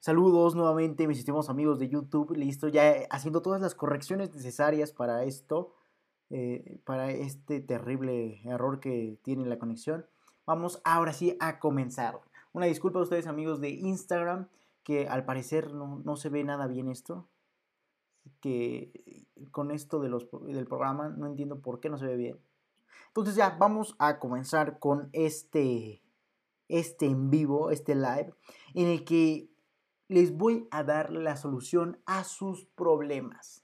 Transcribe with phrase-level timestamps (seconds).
[0.00, 2.34] Saludos nuevamente, mis estimados amigos de YouTube.
[2.34, 5.74] Listo, ya haciendo todas las correcciones necesarias para esto,
[6.30, 10.06] eh, para este terrible error que tiene la conexión.
[10.46, 12.18] Vamos ahora sí a comenzar.
[12.54, 14.48] Una disculpa a ustedes, amigos de Instagram,
[14.84, 17.28] que al parecer no, se ve nada bien esto.
[18.40, 22.38] Que con esto de los, del programa no entiendo por qué no se ve bien.
[23.08, 26.02] Entonces ya vamos a comenzar con este,
[26.68, 28.32] este en vivo, este live,
[28.72, 29.49] en el que
[30.10, 33.62] les voy a dar la solución a sus problemas.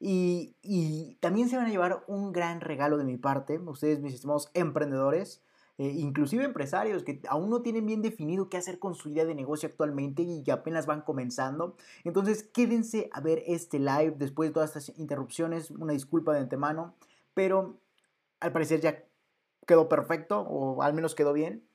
[0.00, 4.50] Y, también se van a llevar un gran regalo de mi parte, ustedes mis estimados
[4.54, 5.40] emprendedores,
[5.78, 9.36] eh, inclusive empresarios que aún no tienen bien definido qué hacer con su idea de
[9.36, 11.76] negocio actualmente y que apenas van comenzando.
[12.02, 16.96] Entonces quédense a ver este live después de todas estas interrupciones, una disculpa de antemano,
[17.34, 17.78] pero
[18.40, 19.04] al parecer ya
[19.64, 21.67] quedó perfecto o al menos quedó bien.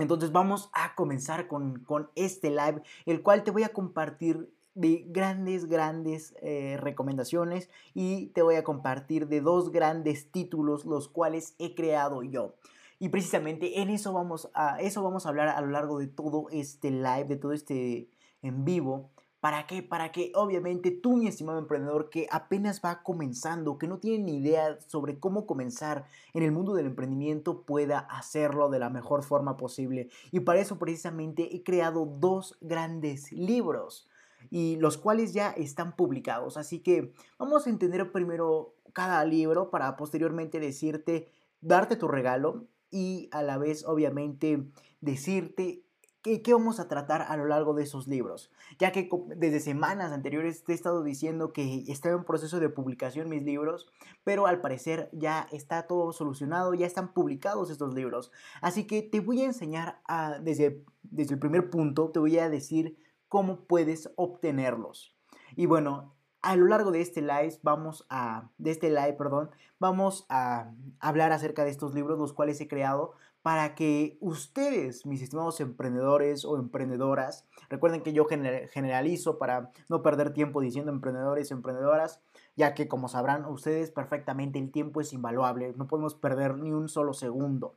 [0.00, 5.66] Entonces vamos a comenzar con, este live, el cual te voy a compartir de grandes,
[5.66, 11.74] grandes eh, recomendaciones y te voy a compartir de dos grandes títulos los cuales he
[11.74, 12.54] creado yo.
[12.98, 16.46] Y precisamente en eso vamos a, eso vamos a hablar a lo largo de todo
[16.50, 18.08] este live, de todo este
[18.42, 19.10] en vivo.
[19.40, 19.82] ¿Para qué?
[19.82, 24.36] Para que obviamente tú, mi estimado emprendedor, que apenas va comenzando, que no tiene ni
[24.36, 29.56] idea sobre cómo comenzar en el mundo del emprendimiento, pueda hacerlo de la mejor forma
[29.56, 30.10] posible.
[30.30, 34.08] Y para eso precisamente he creado dos grandes libros
[34.50, 36.58] y los cuales ya están publicados.
[36.58, 41.30] Así que vamos a entender primero cada libro para posteriormente decirte,
[41.62, 44.66] darte tu regalo y a la vez obviamente
[45.00, 45.82] decirte
[46.22, 48.50] ¿Qué, vamos a tratar a lo largo de esos libros?
[48.78, 53.30] Ya que desde semanas anteriores te he estado diciendo que estaba en proceso de publicación
[53.30, 53.90] mis libros,
[54.22, 58.32] pero al parecer ya está todo solucionado, ya están publicados estos libros.
[58.60, 60.02] Así que te voy a enseñar
[60.42, 62.98] desde, desde el primer punto, te voy a decir
[63.28, 65.16] cómo puedes obtenerlos.
[65.56, 70.26] Y bueno, a lo largo de este live vamos a de este live, perdón, vamos
[70.28, 75.60] a hablar acerca de estos libros los cuales he creado para que ustedes, mis estimados
[75.60, 82.20] emprendedores o emprendedoras, recuerden que yo generalizo para no perder tiempo diciendo emprendedores emprendedoras,
[82.54, 86.88] ya que como sabrán ustedes perfectamente el tiempo es invaluable, no podemos perder ni un
[86.88, 87.76] solo segundo.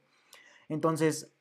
[0.67, 1.31] Entonces,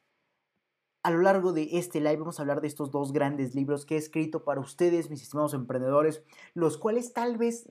[1.03, 3.97] a lo largo de este live vamos a hablar de estos dos grandes libros que
[3.97, 6.23] he escrito para ustedes, mis estimados emprendedores,
[6.55, 7.69] los cuales tal vez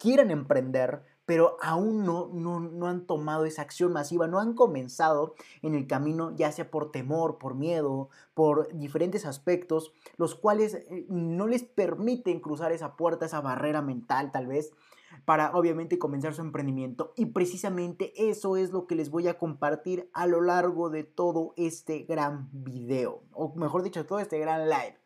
[0.00, 5.74] quieran emprender, pero aún no, no, han tomado esa acción masiva, no han comenzado en
[5.74, 11.46] el camino, ya sea por temor, por miedo, por diferentes aspectos, los cuales eh, no
[11.46, 14.72] les permiten cruzar esa puerta, esa barrera mental tal vez,
[15.24, 17.12] para obviamente comenzar su emprendimiento.
[17.16, 21.54] Y precisamente eso es lo que les voy a compartir a lo largo de todo
[21.56, 24.98] este gran video, o mejor dicho, todo este gran live.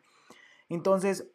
[0.67, 1.31] Entonces,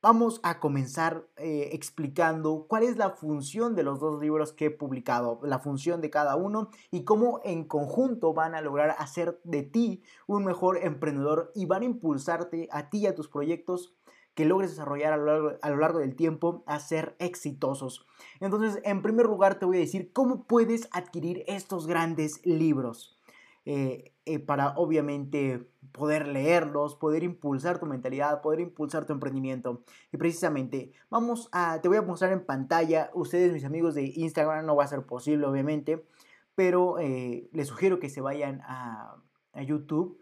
[0.00, 4.70] Vamos a comenzar eh, explicando cuál es la función de los dos libros que he
[4.70, 9.64] publicado, la función de cada uno y cómo en conjunto van a lograr hacer de
[9.64, 13.96] ti un mejor emprendedor y van a impulsarte a ti y a tus proyectos
[14.34, 18.06] que logres desarrollar a lo, largo, a lo largo del tiempo a ser exitosos.
[18.38, 23.17] Entonces, en primer lugar, te voy a decir cómo puedes adquirir estos grandes libros.
[23.70, 29.84] Eh, eh, para obviamente poder leerlos, poder impulsar tu mentalidad, poder impulsar tu emprendimiento.
[30.10, 34.64] Y precisamente, vamos a, te voy a mostrar en pantalla, ustedes mis amigos de Instagram,
[34.64, 36.02] no va a ser posible obviamente,
[36.54, 39.22] pero eh, les sugiero que se vayan a,
[39.66, 40.18] YouTube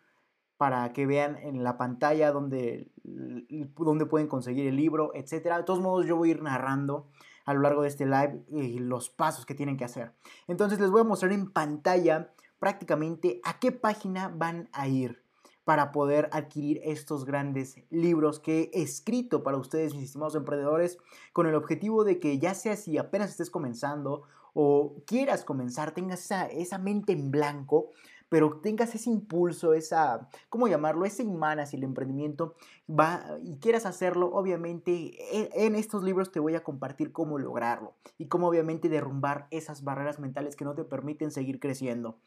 [0.56, 5.54] para que vean en la pantalla donde, donde pueden conseguir el libro, etc.
[5.58, 7.10] De todos modos, yo voy a ir narrando
[7.44, 8.44] a lo largo de este live
[8.80, 10.14] los pasos que tienen que hacer.
[10.48, 15.22] Entonces les voy a mostrar en pantalla prácticamente a qué página van a ir
[15.65, 20.99] para poder adquirir estos grandes libros que he escrito para ustedes, mis estimados emprendedores,
[21.33, 24.22] con el objetivo de que ya sea si apenas estés comenzando
[24.55, 27.91] o quieras comenzar, tengas esa, esa mente en blanco,
[28.28, 31.05] pero tengas ese impulso, esa, ¿cómo llamarlo?
[31.05, 32.55] Ese imán hacia el emprendimiento
[32.88, 34.93] va, y quieras hacerlo, obviamente
[35.37, 39.85] e, en estos libros te voy a compartir cómo lograrlo y cómo obviamente derrumbar esas
[39.85, 42.19] barreras mentales que no te permiten seguir creciendo.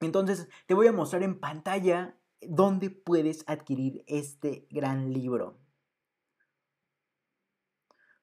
[0.00, 5.58] Entonces te voy a mostrar en pantalla dónde puedes adquirir este gran libro.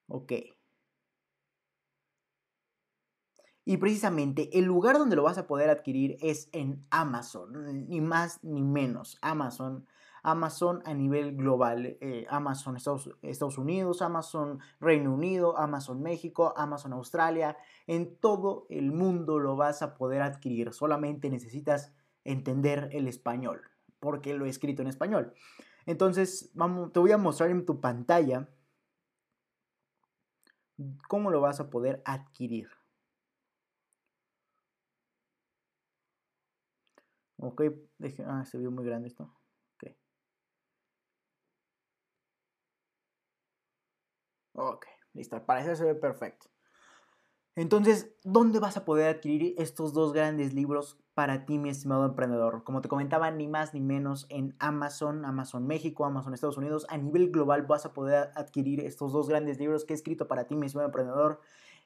[0.07, 0.33] Ok.
[3.67, 8.43] Y precisamente el lugar donde lo vas a poder adquirir es en Amazon, ni más
[8.43, 9.17] ni menos.
[9.21, 9.87] Amazon
[10.25, 17.57] Amazon a nivel global, eh, Amazon Estados, Unidos, Amazon Reino Unido, Amazon México, Amazon Australia,
[17.85, 21.93] en todo el mundo lo vas a poder adquirir, solamente necesitas
[22.23, 23.61] entender el español,
[23.99, 25.33] porque lo he escrito en español.
[25.85, 28.49] Entonces, vamos, te voy a mostrar en tu pantalla
[31.07, 32.67] cómo lo vas a poder adquirir.
[37.37, 37.61] Ok,
[38.25, 39.31] ah, se vio muy grande esto.
[44.55, 44.85] Ok.
[45.13, 45.45] Listo.
[45.45, 46.47] Para eso se ve perfecto.
[47.57, 52.65] Entonces, ¿dónde vas a poder adquirir estos dos grandes libros para ti, mi estimado emprendedor?
[52.65, 56.97] Como te comentaba, ni más ni menos en Amazon, Amazon México, Amazon Estados Unidos, a
[56.97, 60.55] nivel global vas a poder adquirir estos dos grandes libros que he escrito para ti,
[60.55, 61.39] mi estimado emprendedor.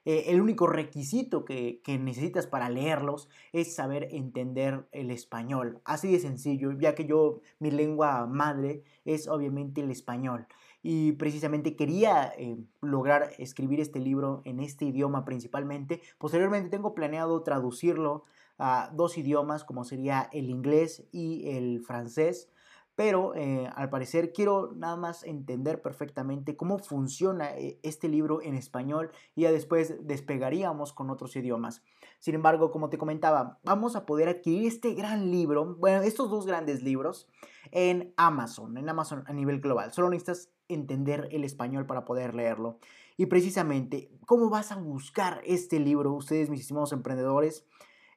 [0.06, 5.82] Eh, el único requisito que, que, necesitas para leerlos es saber entender el español.
[5.84, 10.48] Así de sencillo, ya que yo, mi lengua madre es obviamente el español
[10.82, 16.02] y precisamente quería eh, lograr escribir este libro en este idioma principalmente.
[16.18, 18.24] Posteriormente tengo planeado traducirlo
[18.58, 22.50] a dos idiomas como sería el inglés y el francés.
[22.96, 28.56] Pero eh, al parecer quiero nada más entender perfectamente cómo funciona eh, este libro en
[28.56, 31.82] español y ya después despegaríamos con otros idiomas.
[32.20, 36.46] Sin embargo, como te comentaba, vamos a poder adquirir este gran libro, bueno, estos dos
[36.46, 37.30] grandes libros
[37.72, 39.94] en Amazon, en Amazon a nivel global.
[39.94, 42.80] Solo necesitas entender el español para poder leerlo.
[43.18, 47.66] Y precisamente, ¿cómo vas a buscar este libro, ustedes, mis estimados emprendedores?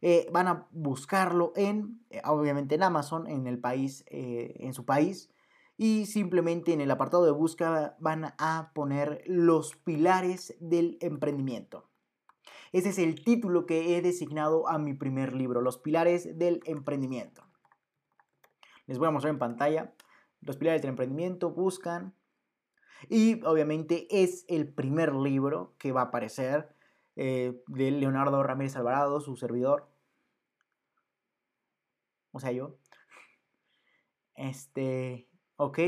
[0.00, 4.84] Eh, van a buscarlo en, eh, obviamente en Amazon, en el país, eh, en su
[4.84, 5.30] país,
[5.76, 11.88] y simplemente en el apartado de búsqueda van a poner los pilares del emprendimiento.
[12.72, 17.44] Ese es el título que he designado a mi primer libro, Los pilares del emprendimiento.
[18.86, 19.94] Les voy a mostrar en pantalla.
[20.40, 22.14] Los pilares del emprendimiento buscan
[23.08, 26.74] y obviamente es el primer libro que va a aparecer
[27.16, 29.88] eh, de Leonardo Ramírez Alvarado, su servidor.
[32.32, 32.76] O sea, yo.
[34.34, 35.78] Este, ok.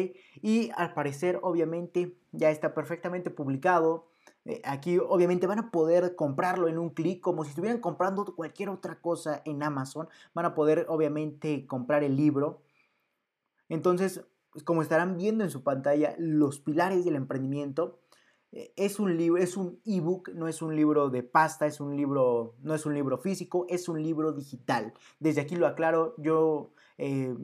[0.43, 4.08] Y al parecer, obviamente, ya está perfectamente publicado.
[4.44, 8.69] Eh, aquí, obviamente, van a poder comprarlo en un clic, como si estuvieran comprando cualquier
[8.69, 10.08] otra cosa en Amazon.
[10.34, 12.62] Van a poder, obviamente, comprar el libro.
[13.70, 14.22] Entonces,
[14.55, 17.99] pues, como estarán viendo en su pantalla, Los Pilares del Emprendimiento.
[18.53, 21.97] Eh, es un libro, es un ebook, no es un libro de pasta, es un
[21.97, 24.95] libro, no es un libro físico, es un libro digital.
[25.19, 27.37] Desde aquí lo aclaro, yo eh,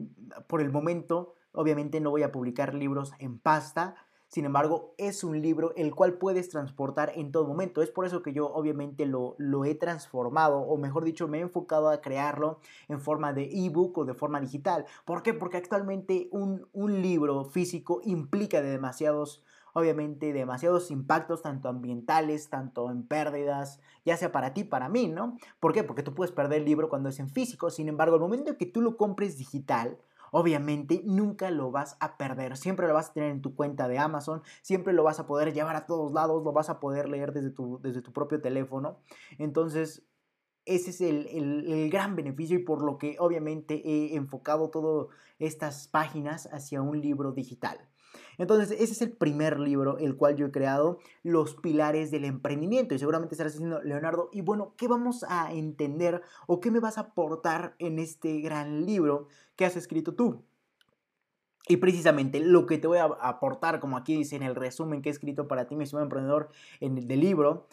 [0.47, 3.97] por el momento, obviamente no voy a publicar libros en pasta,
[4.31, 7.81] sin embargo, es un libro el cual puedes transportar en todo momento.
[7.81, 9.35] Es por eso que yo obviamente lo,
[9.65, 14.05] he transformado, o mejor dicho, me he enfocado a crearlo en forma de ebook o
[14.05, 14.85] de forma digital.
[15.03, 15.33] ¿Por qué?
[15.33, 16.61] Porque actualmente un,
[17.01, 19.43] libro físico implica de demasiados
[19.73, 25.37] obviamente demasiados impactos, tanto ambientales, tanto en pérdidas, ya sea para ti, para mí, ¿no?
[25.61, 25.83] ¿Por qué?
[25.83, 28.57] Porque tú puedes perder el libro cuando es en físico, sin embargo, el momento en
[28.57, 29.97] que tú lo compres digital,
[30.31, 32.57] obviamente nunca lo vas a perder.
[32.57, 35.53] Siempre lo vas a tener en tu cuenta de Amazon, siempre lo vas a poder
[35.53, 38.99] llevar a todos lados, lo vas a poder leer desde tu, desde tu propio teléfono.
[39.37, 40.03] Entonces,
[40.65, 45.07] ese es el, el, gran beneficio y por lo que obviamente he enfocado todas
[45.39, 47.79] estas páginas hacia un libro digital.
[48.37, 52.95] Entonces, ese es el primer libro, el cual yo he creado, Los Pilares del Emprendimiento.
[52.95, 56.97] Y seguramente estarás diciendo, Leonardo, y bueno, ¿qué vamos a entender o qué me vas
[56.97, 59.27] a aportar en este gran libro
[59.61, 60.43] que has escrito tú?
[61.67, 65.09] Y precisamente lo que te voy a aportar, como aquí dice en el resumen que
[65.09, 67.67] he escrito para ti, mi estimado emprendedor, en el libro,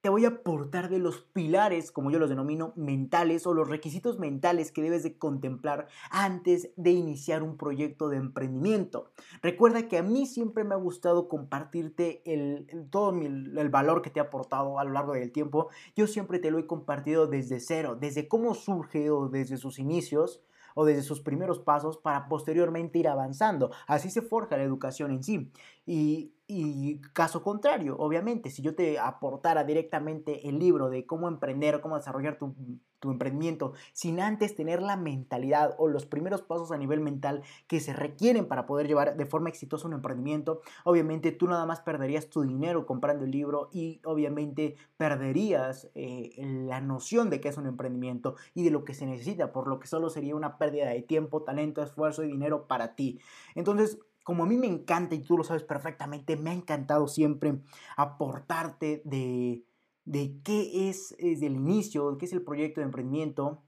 [0.00, 4.18] te voy a aportar de los pilares, como yo los denomino, mentales o los requisitos
[4.18, 9.12] mentales que debes de contemplar antes de iniciar un proyecto de emprendimiento.
[9.42, 14.18] Recuerda que a mí siempre me ha gustado compartirte el, todo el valor que te
[14.18, 15.68] ha aportado a lo largo del tiempo.
[15.94, 20.40] Yo siempre te lo he compartido desde cero, desde cómo surge o desde sus inicios
[20.74, 23.70] o desde sus primeros pasos para posteriormente ir avanzando.
[23.86, 25.52] Así se forja la educación en sí.
[25.84, 31.80] Y, y caso contrario, obviamente, si yo te aportara directamente el libro de cómo emprender,
[31.80, 32.54] cómo desarrollar tu,
[33.00, 37.80] tu, emprendimiento, sin antes tener la mentalidad o los primeros pasos a nivel mental que
[37.80, 42.28] se requieren para poder llevar de forma exitosa un emprendimiento, obviamente tú nada más perderías
[42.28, 47.66] tu dinero comprando el libro y obviamente perderías eh, la noción de qué es un
[47.66, 51.02] emprendimiento y de lo que se necesita, por lo que solo sería una pérdida de
[51.02, 53.20] tiempo, talento, esfuerzo y dinero para ti.
[53.56, 57.60] Entonces, como a mí me encanta y tú lo sabes perfectamente, me ha encantado siempre
[57.96, 59.64] aportarte de,
[60.04, 63.62] de qué es desde el inicio, qué es el proyecto de emprendimiento.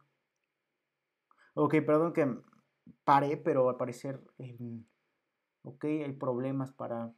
[1.54, 2.36] Ok, perdón que
[3.04, 4.84] paré, pero al parecer, em,
[5.62, 7.12] ok, hay problemas para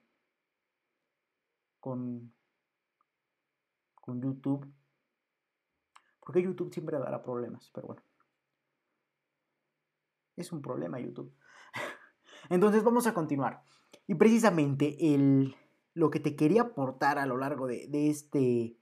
[1.81, 2.33] con,
[3.95, 4.67] con YouTube.
[6.21, 8.03] Porque YouTube siempre dará problemas, pero bueno.
[10.35, 11.33] Es un problema YouTube.
[12.51, 13.63] Entonces vamos a continuar.
[14.07, 15.55] Y precisamente el,
[15.95, 18.77] lo que te quería aportar a lo largo de, de, este,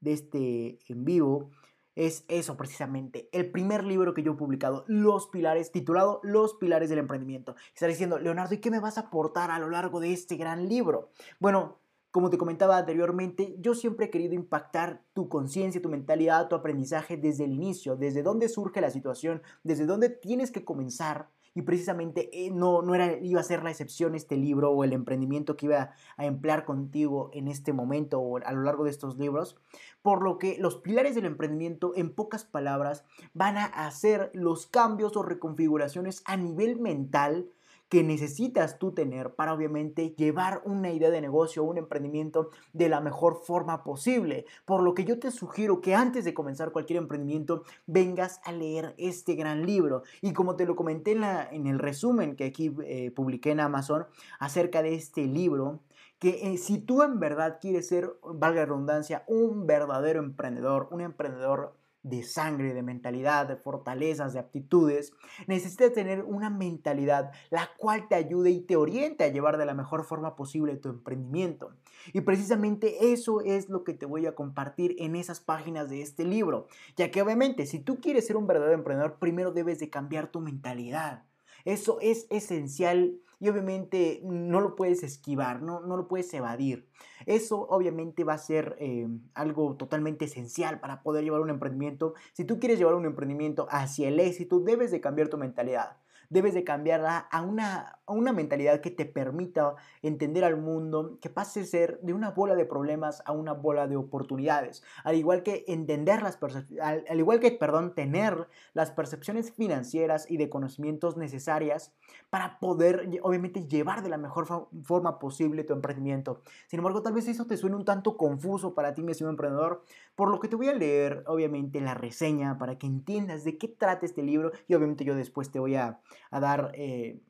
[0.00, 1.50] de este en vivo
[1.96, 3.28] es eso precisamente.
[3.32, 7.56] El primer libro que yo he publicado, Los Pilares, titulado Los Pilares del Emprendimiento.
[7.72, 10.68] Estaré diciendo, Leonardo, ¿y qué me vas a aportar a lo largo de este gran
[10.68, 11.10] libro?
[11.40, 11.78] Bueno,
[12.10, 17.16] como te comentaba anteriormente, yo siempre he querido impactar tu conciencia, tu mentalidad, tu aprendizaje
[17.16, 22.28] desde el inicio, desde dónde surge la situación, desde dónde tienes que comenzar y precisamente
[22.34, 25.66] eh, no, no era, iba a ser la excepción este libro o el emprendimiento que
[25.66, 29.56] iba a emplear contigo en este momento o a lo largo de estos libros,
[30.02, 35.16] por lo que los pilares del emprendimiento, en pocas palabras, van a hacer los cambios
[35.16, 37.48] o reconfiguraciones a nivel mental
[37.88, 42.88] que necesitas tú tener para obviamente llevar una idea de negocio o un emprendimiento de
[42.88, 44.46] la mejor forma posible.
[44.64, 48.94] Por lo que yo te sugiero que antes de comenzar cualquier emprendimiento vengas a leer
[48.98, 50.02] este gran libro.
[50.20, 54.06] Y como te lo comenté en, el resumen que aquí eh, publiqué en Amazon
[54.38, 55.80] acerca de este libro,
[56.18, 61.02] que eh, si tú en verdad quieres ser, valga la redundancia, un verdadero emprendedor, un
[61.02, 61.76] emprendedor
[62.06, 65.12] de sangre, de mentalidad, de fortalezas, de aptitudes,
[65.46, 69.74] necesitas tener una mentalidad la cual te ayude y te oriente a llevar de la
[69.74, 71.72] mejor forma posible tu emprendimiento.
[72.12, 76.24] Y precisamente eso es lo que te voy a compartir en esas páginas de este
[76.24, 80.30] libro, ya que obviamente si tú quieres ser un verdadero emprendedor, primero debes de cambiar
[80.30, 81.24] tu mentalidad.
[81.64, 86.88] Eso es esencial y obviamente no lo puedes esquivar, no, no lo puedes evadir.
[87.26, 92.14] Eso obviamente va a ser eh, algo totalmente esencial para poder llevar un emprendimiento.
[92.32, 95.96] Si tú quieres llevar un emprendimiento hacia el éxito, debes de cambiar tu mentalidad
[96.30, 101.30] debes de cambiarla a una, a una mentalidad que te permita entender al mundo, que
[101.30, 104.82] pase a ser de una bola de problemas a una bola de oportunidades.
[105.04, 106.38] Al igual que entender las
[106.82, 111.94] al, al igual que, perdón, tener las percepciones financieras y de conocimientos necesarias
[112.30, 114.46] para poder, obviamente, llevar de la mejor
[114.82, 116.42] forma posible tu emprendimiento.
[116.66, 119.82] Sin embargo, tal vez eso te suene un tanto confuso para ti, mi estimado emprendedor,
[120.14, 123.68] por lo que te voy a leer, obviamente, la reseña para que entiendas de qué
[123.68, 126.00] trata este libro y obviamente yo después te voy a,
[126.36, 127.20] a dar eh,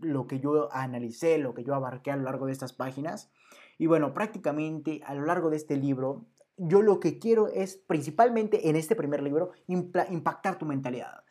[0.00, 3.30] lo que yo analicé, lo que yo abarqué a lo largo de estas páginas.
[3.78, 6.26] Y bueno, prácticamente a lo largo de este libro,
[6.56, 11.24] yo lo que quiero es principalmente en este primer libro impactar tu mentalidad.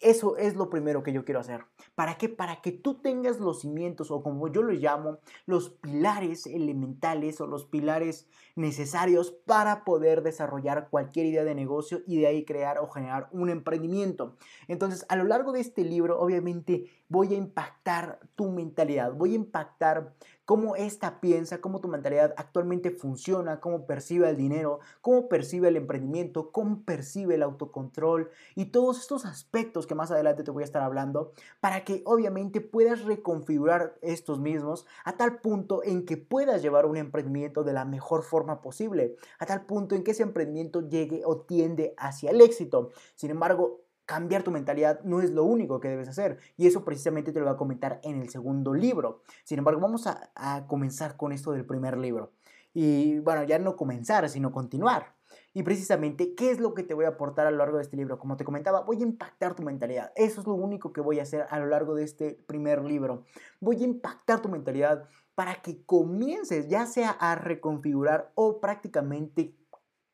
[0.00, 1.64] Eso es lo primero que yo quiero hacer.
[1.94, 2.30] ¿Para qué?
[2.30, 7.46] Para que tú tengas los cimientos o como yo los llamo, los pilares elementales o
[7.46, 12.88] los pilares necesarios para poder desarrollar cualquier idea de negocio y de ahí crear o
[12.88, 14.36] generar un emprendimiento.
[14.66, 19.36] Entonces, a lo largo de este libro, obviamente voy a impactar tu mentalidad, voy a
[19.36, 20.14] impactar
[20.46, 25.76] cómo esta piensa, cómo tu mentalidad actualmente funciona, cómo percibe el dinero, cómo percibe el
[25.76, 30.64] emprendimiento, cómo percibe el autocontrol y todos estos aspectos que más adelante te voy a
[30.64, 36.62] estar hablando para que obviamente puedas reconfigurar estos mismos a tal punto en que puedas
[36.62, 40.88] llevar un emprendimiento de la mejor forma posible, a tal punto en que ese emprendimiento
[40.88, 42.90] llegue o tiende hacia el éxito.
[43.16, 46.38] Sin embargo, cambiar tu mentalidad no es lo único que debes hacer.
[46.56, 49.22] Y eso precisamente te lo voy a comentar en el segundo libro.
[49.44, 52.32] Sin embargo, vamos a, comenzar con esto del primer libro.
[52.72, 55.14] Y bueno, ya no comenzar, sino continuar.
[55.52, 57.96] Y precisamente, ¿qué es lo que te voy a aportar a lo largo de este
[57.96, 58.18] libro?
[58.18, 60.12] Como te comentaba, voy a impactar tu mentalidad.
[60.14, 63.24] Eso es lo único que voy a hacer a lo largo de este primer libro.
[63.60, 69.54] Voy a impactar tu mentalidad para que comiences ya sea a reconfigurar o prácticamente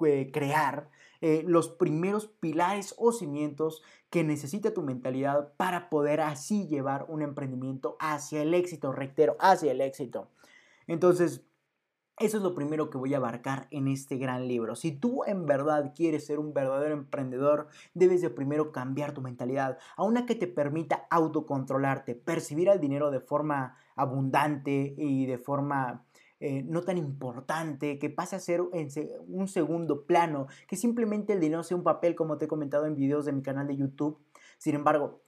[0.07, 0.89] eh, crear
[1.23, 7.23] eh, los primeros pilares o cimientos que necesita tu mentalidad para poder así llevar un
[7.23, 10.29] emprendimiento hacia el éxito, reitero, hacia el éxito.
[10.89, 11.47] Entonces,
[12.19, 14.75] eso es lo primero que voy a abarcar en este gran libro.
[14.75, 19.79] Si tú en verdad quieres ser un verdadero emprendedor, debes de primero cambiar tu mentalidad
[19.97, 26.05] a una que te permita autocontrolarte, percibir el dinero de forma abundante y de forma
[26.43, 31.63] eh, no tan importante, que pase a ser un segundo plano, que simplemente el dinero
[31.63, 34.19] sea un papel, como te he comentado en videos de mi canal de YouTube.
[34.59, 35.23] Sin embargo,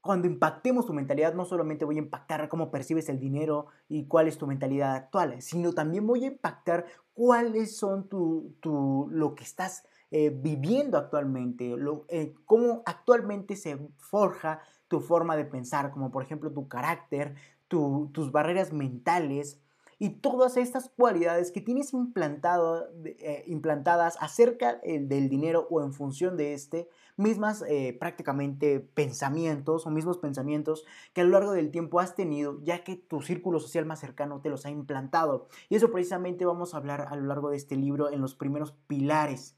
[0.00, 4.26] cuando impactemos tu mentalidad, no solamente voy a impactar cómo percibes el dinero y cuál
[4.26, 9.84] es tu mentalidad actual, sino también voy a impactar cuáles son tu lo que estás
[10.14, 16.22] eh, viviendo actualmente, lo, eh, cómo actualmente se forja tu forma de pensar, como por
[16.22, 17.34] ejemplo tu carácter,
[17.66, 19.58] tus barreras mentales,
[19.98, 26.36] y todas estas cualidades que tienes eh, implantadas acerca eh, del dinero o en función
[26.36, 32.00] de este, mismas eh, prácticamente pensamientos o mismos pensamientos que a lo largo del tiempo
[32.00, 35.48] has tenido, ya que tu círculo social más cercano te los ha implantado.
[35.68, 38.72] Y eso precisamente vamos a hablar a lo largo de este libro en los primeros
[38.86, 39.56] pilares.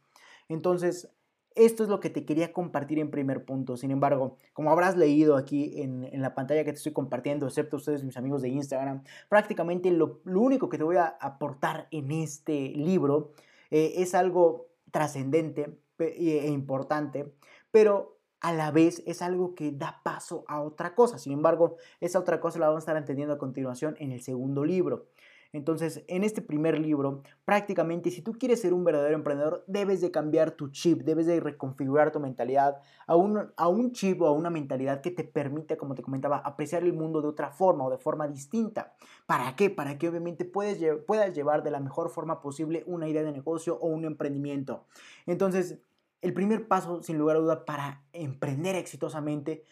[0.49, 1.09] Entonces,
[1.54, 3.76] Esto es lo que te quería compartir en primer punto.
[3.76, 8.02] Sin embargo, como habrás leído aquí en, la pantalla que te estoy compartiendo, excepto ustedes,
[8.02, 13.32] mis amigos de Instagram, prácticamente lo, único que te voy a aportar en este libro
[13.70, 17.32] eh, es algo trascendente e importante,
[17.70, 21.18] pero a la vez es algo que da paso a otra cosa.
[21.18, 24.64] Sin embargo, esa otra cosa la vamos a estar entendiendo a continuación en el segundo
[24.64, 25.06] libro.
[25.54, 30.11] Entonces, en este primer libro, prácticamente si tú quieres ser un verdadero emprendedor, debes de
[30.11, 34.32] cambiar tu chip, debes de reconfigurar tu mentalidad a un, a un chip o a
[34.32, 37.90] una mentalidad que te permita, como te comentaba, apreciar el mundo de otra forma o
[37.90, 38.96] de forma distinta.
[39.26, 39.70] ¿Para qué?
[39.70, 43.78] Para que obviamente puedes, puedas llevar de la mejor forma posible una idea de negocio
[43.80, 44.87] o un emprendimiento.
[45.25, 45.78] Entonces,
[46.20, 49.62] el primer paso, sin lugar a duda, para emprender exitosamente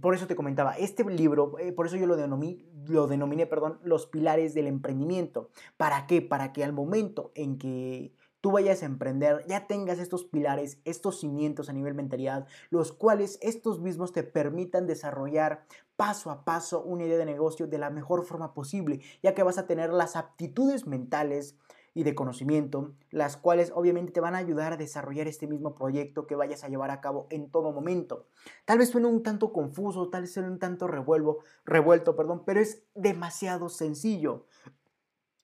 [0.00, 3.06] por eso te comentaba, este libro, eh, por eso yo lo denominé, lo
[3.48, 5.50] perdón, los pilares del emprendimiento.
[5.76, 6.22] ¿Para qué?
[6.22, 8.14] Para que al momento en que
[8.44, 13.38] tú vayas a emprender, ya tengas estos pilares, estos cimientos a nivel mentalidad, los cuales
[13.40, 15.64] estos mismos te permitan desarrollar
[15.96, 19.56] paso a paso una idea de negocio de la mejor forma posible, ya que vas
[19.56, 21.56] a tener las aptitudes mentales,
[21.94, 26.26] y de conocimiento, las cuales obviamente te van a ayudar a desarrollar este mismo proyecto
[26.26, 28.26] que vayas a llevar a cabo en todo momento.
[28.64, 32.60] Tal vez suene un tanto confuso, tal vez suene un tanto revuelvo, revuelto, perdón, pero
[32.60, 34.46] es demasiado sencillo.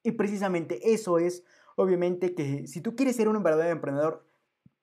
[0.02, 1.44] Y precisamente eso es,
[1.76, 4.26] obviamente, que si tú quieres ser un verdadero emprendedor,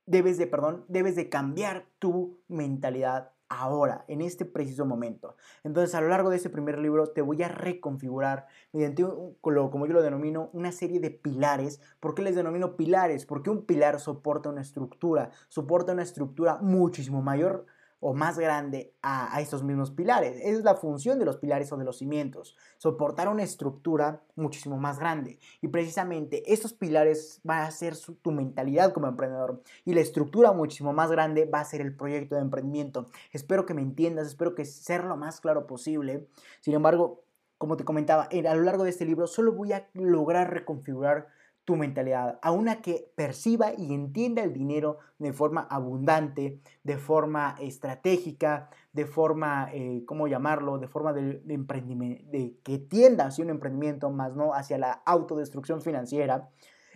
[0.06, 5.36] debes de, perdón, debes de cambiar tu mentalidad ahora, en este preciso momento.
[5.64, 9.04] Entonces, a lo largo de este primer libro te voy a reconfigurar mediante,
[9.42, 11.82] como yo lo denomino, una serie de pilares.
[12.00, 13.26] ¿Por qué les denomino pilares?
[13.26, 17.66] Porque un pilar soporta una estructura, soporta una estructura muchísimo mayor
[18.00, 20.38] o más grande a, estos mismos pilares.
[20.38, 24.78] Esa es la función de los pilares o de los cimientos, soportar una estructura muchísimo
[24.78, 25.40] más grande.
[25.62, 30.94] Y precisamente estos pilares van a ser tu mentalidad como emprendedor y la estructura muchísimo
[30.94, 33.08] más grande va a ser el proyecto de emprendimiento.
[33.32, 36.28] Espero que me entiendas, espero que sea lo más claro posible.
[36.62, 37.24] Sin embargo,
[37.58, 41.28] como te comentaba, a lo largo de este libro solo voy a lograr reconfigurar
[41.68, 47.58] tu mentalidad, a una que perciba y entienda el dinero de forma abundante, de forma
[47.60, 53.50] estratégica, de forma, eh, ¿cómo llamarlo?, de forma de, emprendimiento, de que tienda hacia un
[53.50, 56.48] emprendimiento, más no hacia la autodestrucción financiera.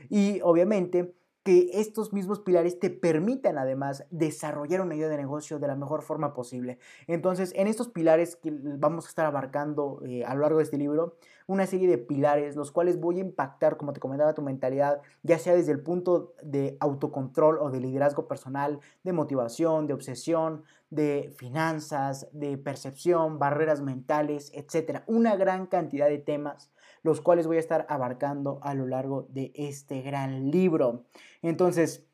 [0.08, 5.68] Y obviamente que estos mismos pilares te permitan además desarrollar una idea de negocio de
[5.68, 6.78] la mejor forma posible.
[7.08, 10.78] Entonces, en estos pilares que vamos a estar abarcando eh, a lo largo de este
[10.78, 15.02] libro, una serie de pilares, los cuales voy a impactar, como te comentaba, tu mentalidad,
[15.24, 20.64] ya sea desde el punto de autocontrol o de liderazgo personal, de motivación, de obsesión,
[20.92, 25.02] de finanzas, de percepción, barreras mentales, etc.
[25.08, 26.70] Una gran cantidad de temas
[27.04, 31.06] los cuales voy a estar abarcando a lo largo de este gran libro.
[31.42, 32.06] Entonces,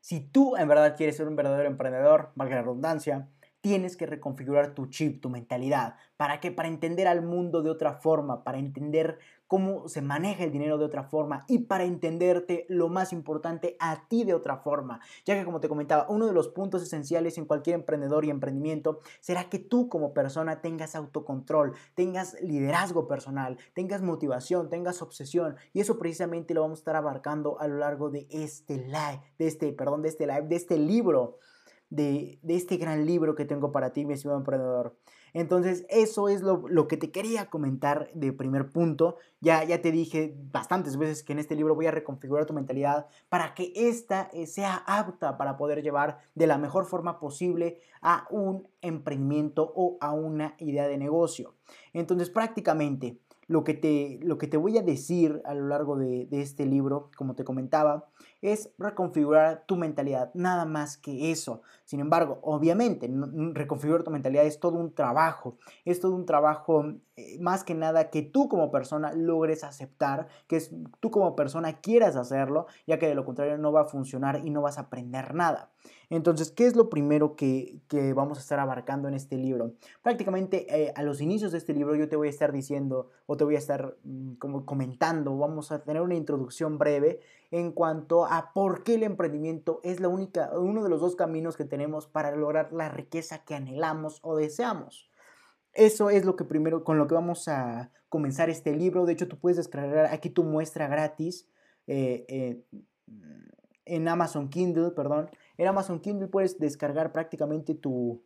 [0.00, 3.28] si tú en verdad quieres ser un verdadero emprendedor, valga la redundancia,
[3.60, 5.94] tienes que reconfigurar tu chip, tu mentalidad.
[6.16, 6.50] ¿Para qué?
[6.50, 9.18] Para entender al mundo de otra forma, para entender
[9.52, 14.08] cómo se maneja el dinero de otra forma y para entenderte lo más importante a
[14.08, 15.00] ti de otra forma.
[15.26, 19.00] Ya que como te comentaba, uno de los puntos esenciales en cualquier emprendedor y emprendimiento
[19.20, 25.80] será que tú como persona tengas autocontrol, tengas liderazgo personal, tengas motivación, tengas obsesión y
[25.80, 29.70] eso precisamente lo vamos a estar abarcando a lo largo de este live, de este,
[29.74, 31.40] perdón, de este live, de este libro
[31.92, 34.96] de, este gran libro que tengo para ti, mi estimado emprendedor.
[35.34, 39.16] Entonces, eso es lo, que te quería comentar de primer punto.
[39.40, 43.06] Ya, ya te dije bastantes veces que en este libro voy a reconfigurar tu mentalidad
[43.28, 48.26] para que ésta eh, sea apta para poder llevar de la mejor forma posible a
[48.30, 51.54] un emprendimiento o a una idea de negocio.
[51.92, 53.18] Entonces, prácticamente
[53.52, 57.10] lo que te, lo que te voy a decir a lo largo de, este libro,
[57.18, 58.08] como te comentaba,
[58.40, 61.60] es reconfigurar tu mentalidad, nada más que eso.
[61.84, 63.10] Sin embargo, obviamente,
[63.52, 66.86] reconfigurar tu mentalidad es todo un trabajo, es todo un trabajo
[67.16, 70.58] eh, más que nada que tú como persona logres aceptar, que
[71.00, 74.50] tú como persona quieras hacerlo, ya que de lo contrario no va a funcionar y
[74.50, 75.70] no vas a aprender nada.
[76.12, 77.80] Entonces, ¿qué es lo primero que,
[78.14, 79.72] vamos a estar abarcando en este libro?
[80.02, 83.38] Prácticamente eh, a los inicios de este libro yo te voy a estar diciendo o
[83.38, 87.20] te voy a estar mm, como comentando, vamos a tener una introducción breve
[87.50, 91.56] en cuanto a por qué el emprendimiento es la única, uno de los dos caminos
[91.56, 95.08] que tenemos para lograr la riqueza que anhelamos o deseamos.
[95.72, 99.06] Eso es lo que primero, con lo que vamos a comenzar este libro.
[99.06, 101.48] De hecho, tú puedes descargar aquí tu muestra gratis
[101.86, 102.62] eh, eh,
[103.86, 105.30] en Amazon Kindle, perdón.
[105.56, 108.22] En Amazon Kindle puedes descargar prácticamente tu,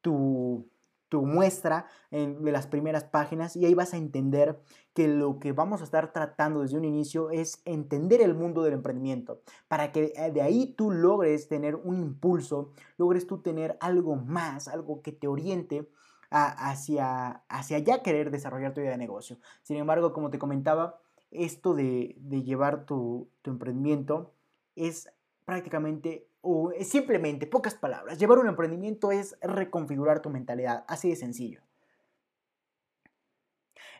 [0.00, 0.68] tu,
[1.12, 4.58] muestra de las primeras páginas y ahí vas a entender
[4.94, 8.72] que lo que vamos a estar tratando desde un inicio es entender el mundo del
[8.72, 14.16] emprendimiento, para que eh, de ahí tú logres tener un impulso, logres tú tener algo
[14.16, 15.86] más, algo que te oriente
[16.30, 19.36] hacia, hacia ya querer desarrollar tu idea de negocio.
[19.62, 20.98] Sin embargo, como te comentaba,
[21.30, 24.32] esto de, llevar tu, tu emprendimiento
[24.76, 25.12] es
[25.44, 31.62] prácticamente o simplemente, pocas palabras, llevar un emprendimiento es reconfigurar tu mentalidad, así de sencillo.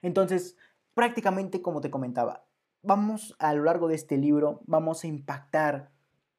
[0.02, 0.56] Entonces,
[0.94, 2.44] prácticamente como te comentaba,
[2.82, 5.90] vamos a lo largo de este libro, vamos a impactar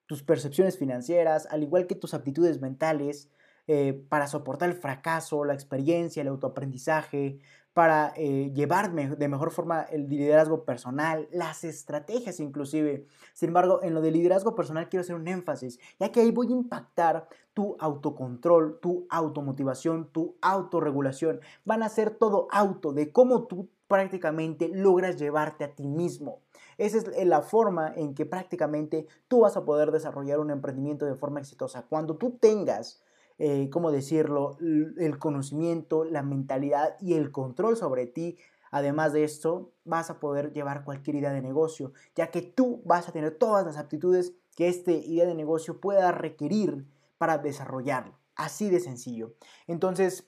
[0.05, 3.31] tus percepciones financieras, al igual que tus aptitudes mentales,
[3.67, 7.39] eh, para soportar el fracaso, la experiencia, el autoaprendizaje,
[7.73, 13.07] para eh, llevar de mejor forma el liderazgo personal, las estrategias inclusive.
[13.33, 16.47] Sin embargo, en lo de liderazgo personal quiero hacer un énfasis, ya que ahí voy
[16.47, 21.39] a impactar tu autocontrol, tu automotivación, tu autorregulación.
[21.65, 26.41] Van a ser todo auto de cómo tú prácticamente logras llevarte a ti mismo.
[26.77, 31.15] Esa es la forma en que prácticamente tú vas a poder desarrollar un emprendimiento de
[31.15, 31.85] forma exitosa.
[31.87, 33.02] Cuando tú tengas
[33.37, 38.37] eh, ¿cómo decirlo?, el conocimiento, la mentalidad y el control sobre ti.
[38.71, 43.07] Además de esto, vas a poder llevar cualquier idea de negocio, ya que tú vas
[43.07, 46.85] a tener todas las aptitudes que esta idea de negocio pueda requerir
[47.17, 48.17] para desarrollarlo.
[48.35, 49.35] Así de sencillo.
[49.67, 50.27] Entonces,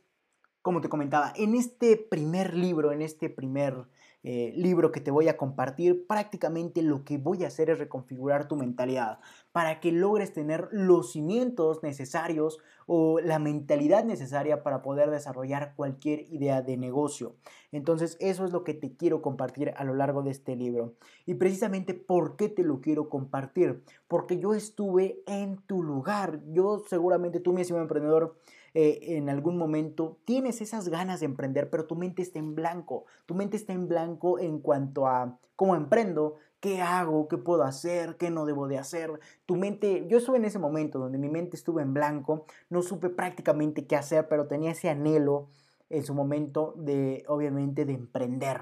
[0.62, 3.88] como te comentaba, en este primer libro, en este primer
[4.28, 8.48] eh, libro que te voy a compartir, prácticamente lo que voy a hacer es reconfigurar
[8.48, 9.20] tu mentalidad
[9.52, 12.58] para que logres tener los cimientos necesarios
[12.88, 17.36] o la mentalidad necesaria para poder desarrollar cualquier idea de negocio.
[17.72, 20.96] Entonces eso es lo que te quiero compartir a lo largo de este libro.
[21.28, 23.84] Y precisamente por qué te lo quiero compartir.
[24.08, 26.42] Porque yo estuve en tu lugar.
[26.48, 28.38] Yo seguramente tú, mi estimado emprendedor,
[28.78, 33.06] eh, en algún momento tienes esas ganas de emprender, pero tu mente está en blanco.
[33.26, 38.18] Tu mente está en blanco en cuanto a cómo emprendo, qué hago, qué puedo hacer,
[38.18, 39.18] qué no debo de hacer.
[39.46, 43.10] Tu mente, yo estuve en ese momento donde mi mente estuvo en blanco, no supe
[43.10, 45.48] prácticamente qué hacer, pero tenía ese anhelo
[45.90, 48.60] en su momento de, obviamente, de emprender.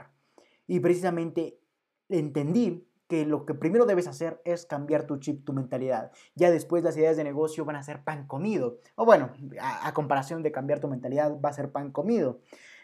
[0.67, 1.59] Y precisamente
[2.07, 6.11] entendí que lo que primero debes hacer es cambiar tu chip, tu mentalidad.
[6.33, 8.79] Ya después las ideas de negocio van a ser pan comido.
[8.95, 9.29] O bueno,
[9.61, 12.39] a, comparación de cambiar tu mentalidad, va a ser pan comido.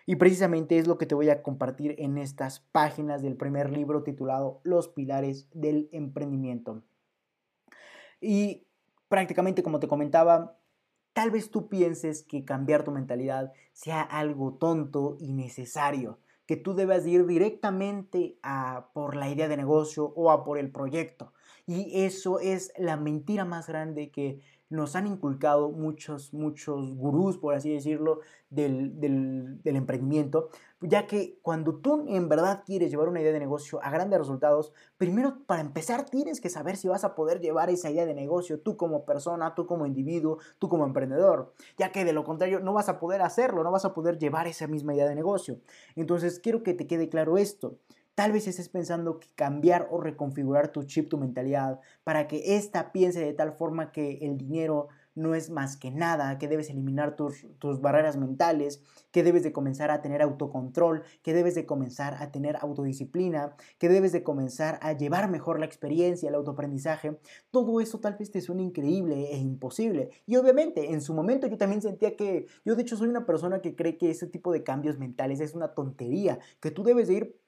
[0.05, 4.03] Y precisamente es lo que te voy a compartir en estas páginas del primer libro
[4.03, 6.83] titulado Los pilares del emprendimiento.
[8.21, 8.67] Y
[9.07, 10.59] prácticamente como te comentaba,
[11.13, 16.73] tal vez tú pienses que cambiar tu mentalidad sea algo tonto y necesario que tú
[16.73, 21.31] debes ir directamente a por la idea de negocio o a por el proyecto.
[21.67, 27.55] Y eso es la mentira más grande que nos han inculcado muchos, muchos gurús, por
[27.55, 30.49] así decirlo, del, del, emprendimiento,
[30.81, 34.71] ya que cuando tú en verdad quieres llevar una idea de negocio a grandes resultados,
[34.97, 38.59] primero para empezar tienes que saber si vas a poder llevar esa idea de negocio
[38.59, 42.73] tú como persona, tú como individuo, tú como emprendedor, ya que de lo contrario no
[42.73, 45.59] vas a poder hacerlo, no vas a poder llevar esa misma idea de negocio.
[45.95, 47.77] Entonces quiero que te quede claro esto.
[48.19, 52.91] Tal vez estés pensando que cambiar o reconfigurar tu chip, tu mentalidad, para que ésta
[52.91, 57.15] piense de tal forma que el dinero no es más que nada, que debes eliminar
[57.15, 57.45] tus,
[57.79, 62.57] barreras mentales, que debes de comenzar a tener autocontrol, que debes de comenzar a tener
[62.57, 67.17] autodisciplina, que debes de comenzar a llevar mejor la experiencia, el autoaprendizaje.
[67.51, 70.09] Todo eso tal vez te suene increíble e imposible.
[70.25, 73.61] Y obviamente en su momento yo también sentía que yo de hecho soy una persona
[73.61, 77.13] que cree que ese tipo de cambios mentales es una tontería, que tú debes de
[77.13, 77.39] ir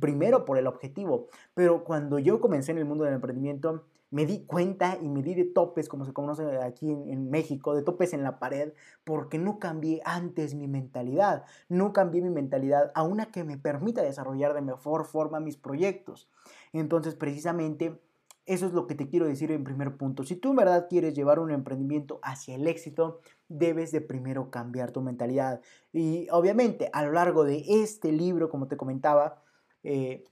[0.00, 1.28] primero por el objetivo.
[1.54, 5.34] Pero cuando yo comencé en el mundo del emprendimiento, me di cuenta y me di
[5.34, 8.72] de topes, como se conoce aquí en, México, de topes en la pared,
[9.04, 11.44] porque no cambié antes mi mentalidad.
[11.68, 16.28] No cambié mi mentalidad a una que me permita desarrollar de mejor forma mis proyectos.
[16.72, 18.00] Entonces, precisamente,
[18.46, 20.24] eso es lo que te quiero decir en primer punto.
[20.24, 24.90] Si tú en verdad quieres llevar un emprendimiento hacia el éxito, debes de primero cambiar
[24.90, 25.60] tu mentalidad.
[25.92, 29.40] Y obviamente, a lo largo de este libro, como te comentaba,
[29.82, 30.24] eh,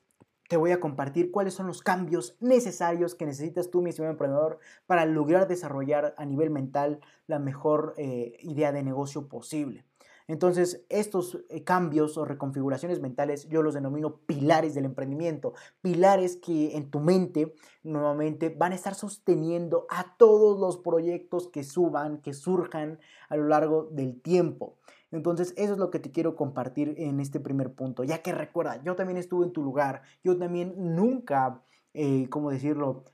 [0.48, 4.58] te voy a compartir cuáles son los cambios necesarios que necesitas tú, mi estimado emprendedor,
[4.86, 9.84] para lograr desarrollar a nivel mental la mejor eh, idea de negocio posible.
[10.26, 16.76] Entonces, estos eh, cambios o reconfiguraciones mentales yo los denomino pilares del emprendimiento, pilares que
[16.76, 22.34] en tu mente nuevamente van a estar sosteniendo a todos los proyectos que suban, que
[22.34, 24.77] surjan a lo largo del tiempo.
[25.10, 28.82] Entonces, eso es lo que te quiero compartir en este primer punto, ya que recuerda,
[28.82, 31.62] yo también estuve en tu lugar, yo también nunca,
[31.94, 33.04] eh, ¿cómo decirlo?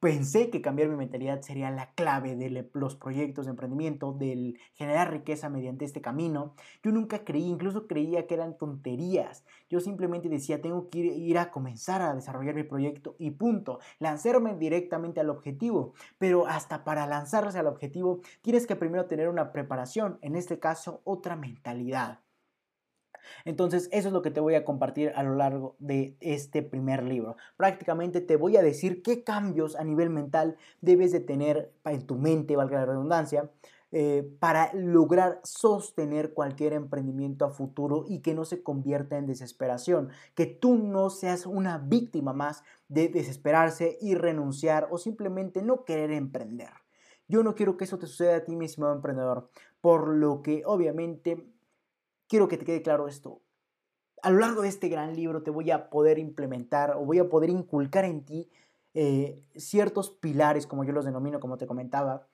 [0.00, 5.10] Pensé que cambiar mi mentalidad sería la clave de los proyectos de emprendimiento, del generar
[5.10, 6.54] riqueza mediante este camino.
[6.82, 9.44] Yo nunca creí, incluso creía que eran tonterías.
[9.68, 13.80] Yo simplemente decía, tengo que ir, a comenzar a desarrollar mi proyecto y punto.
[13.98, 15.94] Lanzarme directamente al objetivo.
[16.18, 21.00] Pero hasta para lanzarse al objetivo, tienes que primero tener una preparación, en este caso,
[21.04, 22.20] otra mentalidad.
[23.44, 27.02] Entonces, eso es lo que te voy a compartir a lo largo de este primer
[27.02, 27.36] libro.
[27.56, 32.16] Prácticamente te voy a decir qué cambios a nivel mental debes de tener en tu
[32.16, 33.50] mente, valga la redundancia,
[33.92, 40.10] eh, para lograr sostener cualquier emprendimiento a futuro y que no se convierta en desesperación,
[40.36, 46.12] que tú no seas una víctima más de desesperarse y renunciar o simplemente no querer
[46.12, 46.70] emprender.
[47.26, 50.62] Yo no quiero que eso te suceda a ti, mi estimado emprendedor, por lo que
[50.66, 51.44] obviamente
[52.30, 53.42] quiero que te quede claro esto.
[54.22, 57.28] A lo largo de este gran libro te voy a poder implementar o voy a
[57.28, 58.48] poder inculcar en ti
[58.94, 62.26] eh, ciertos pilares, como yo los denomino, como te comentaba,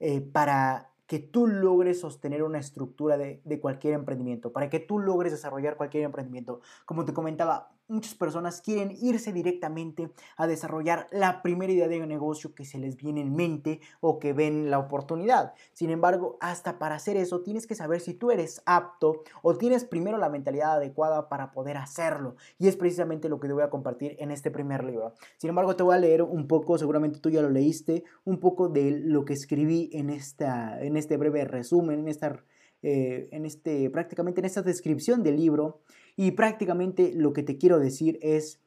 [0.00, 4.98] eh, para que tú logres sostener una estructura de, de, cualquier emprendimiento, para que tú
[4.98, 6.60] logres desarrollar cualquier emprendimiento.
[6.86, 12.54] Como te comentaba, muchas personas quieren irse directamente a desarrollar la primera idea de negocio
[12.54, 15.54] que se les viene en mente o que ven la oportunidad.
[15.72, 19.84] Sin embargo, hasta para hacer eso tienes que saber si tú eres apto o tienes
[19.84, 22.36] primero la mentalidad adecuada para poder hacerlo.
[22.58, 25.14] Y es precisamente lo que te voy a compartir en este primer libro.
[25.36, 28.68] Sin embargo, te voy a leer un poco, seguramente tú ya lo leíste, un poco
[28.68, 32.42] de lo que escribí en, esta, en este breve resumen, en esta
[32.84, 35.82] eh, en este, prácticamente en esta descripción del libro
[36.16, 38.60] y prácticamente lo que te quiero decir es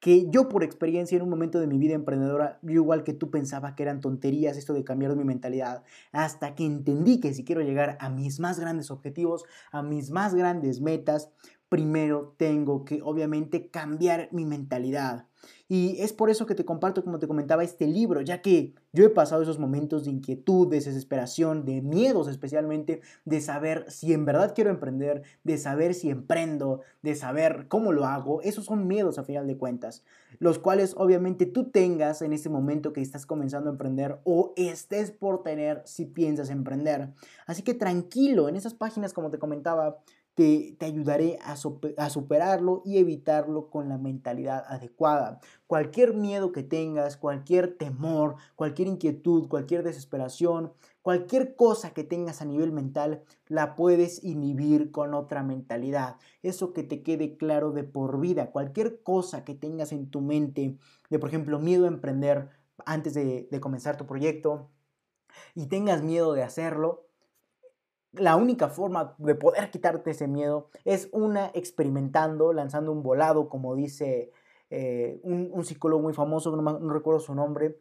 [0.00, 3.30] que yo por experiencia en un momento de mi vida emprendedora, yo igual que tú
[3.30, 7.62] pensaba que eran tonterías esto de cambiar mi mentalidad, hasta que entendí que si quiero
[7.62, 11.30] llegar a mis más grandes objetivos, a mis más grandes metas,
[11.68, 15.26] primero tengo que obviamente cambiar mi mentalidad.
[15.68, 19.04] Y es por eso que te comparto, como te comentaba, este libro, ya que yo
[19.04, 24.24] he pasado esos momentos de inquietud, de desesperación, de miedos especialmente, de saber si en
[24.24, 28.40] verdad quiero emprender, de saber si emprendo, de saber cómo lo hago.
[28.42, 30.04] Esos son miedos a final de cuentas,
[30.38, 35.10] los cuales obviamente tú tengas en este momento que estás comenzando a emprender o estés
[35.10, 37.10] por tener si piensas emprender.
[37.46, 39.98] Así que tranquilo, en esas páginas, como te comentaba,
[40.36, 45.40] te, ayudaré a, a, superarlo y evitarlo con la mentalidad adecuada.
[45.66, 52.44] Cualquier miedo que tengas, cualquier temor, cualquier inquietud, cualquier desesperación, cualquier cosa que tengas a
[52.44, 56.16] nivel mental, la puedes inhibir con otra mentalidad.
[56.42, 58.50] Eso que te quede claro de por vida.
[58.50, 60.76] Cualquier cosa que tengas en tu mente,
[61.08, 62.50] de por ejemplo miedo a emprender
[62.84, 64.68] antes de, de comenzar tu proyecto,
[65.54, 67.05] y tengas miedo de hacerlo,
[68.18, 73.74] la única forma de poder quitarte ese miedo es una experimentando, lanzando un volado, como
[73.74, 74.32] dice
[74.70, 77.78] eh, un, psicólogo muy famoso, no, recuerdo su nombre,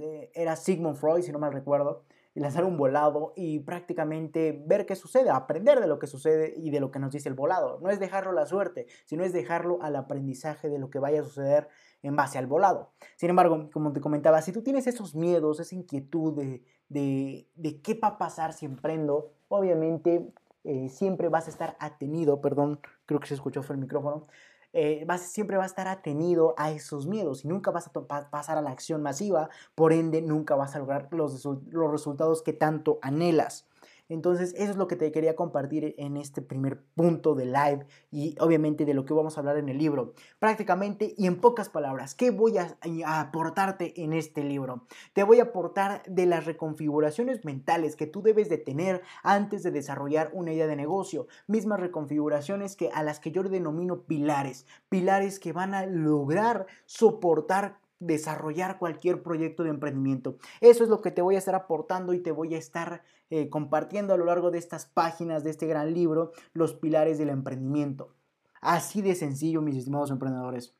[0.00, 4.96] eh, era Sigmund Freud, si no mal recuerdo, lanzar un volado y prácticamente ver qué
[4.96, 7.78] sucede, aprender de lo que sucede y de lo que nos dice el volado.
[7.80, 11.20] No es dejarlo a la suerte, sino es dejarlo al aprendizaje de lo que vaya
[11.20, 11.68] a suceder
[12.02, 12.92] en base al volado.
[13.16, 17.80] Sin embargo, como te comentaba, si tú tienes esos miedos, esa inquietud de, de, de
[17.80, 20.26] qué va a pasar si emprendo, obviamente
[20.64, 24.26] eh, siempre vas a estar atenido, perdón, creo que se escuchó fue el micrófono,
[24.72, 28.56] eh, vas, siempre vas a estar atenido a esos miedos y nunca vas a pasar
[28.56, 32.98] a la acción masiva, por ende nunca vas a lograr los, los resultados que tanto
[33.02, 33.66] anhelas.
[34.12, 38.34] Entonces, eso es lo que te quería compartir en este primer punto de live y
[38.40, 40.14] obviamente de lo que vamos a hablar en el libro.
[40.38, 42.76] Prácticamente y en pocas palabras, ¿qué voy a,
[43.20, 44.86] aportarte en este libro?
[45.12, 49.70] Te voy a aportar de las reconfiguraciones mentales que tú debes de tener antes de
[49.70, 51.26] desarrollar una idea de negocio.
[51.46, 54.66] Mismas reconfiguraciones que a las que yo denomino pilares.
[54.88, 60.36] Pilares que van a lograr soportar desarrollar cualquier proyecto de emprendimiento.
[60.60, 63.48] Eso es lo que te voy a estar aportando y te voy a estar eh,
[63.48, 68.14] compartiendo a lo largo de estas páginas de este gran libro, Los Pilares del Emprendimiento.
[68.60, 70.74] Así de sencillo, mis estimados emprendedores.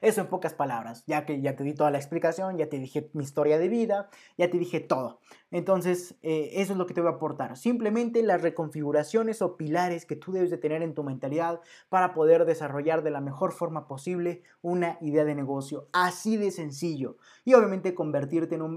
[0.00, 3.10] Eso en pocas palabras, ya que ya te di toda la explicación, ya te dije
[3.12, 5.20] mi historia de vida, ya te dije todo.
[5.50, 7.56] Entonces, eh, eso es lo que te voy a aportar.
[7.56, 12.44] Simplemente las reconfiguraciones o pilares que tú debes de tener en tu mentalidad para poder
[12.44, 15.88] desarrollar de la mejor forma posible una idea de negocio.
[15.92, 17.16] Así de sencillo.
[17.44, 18.76] Y obviamente convertirte en un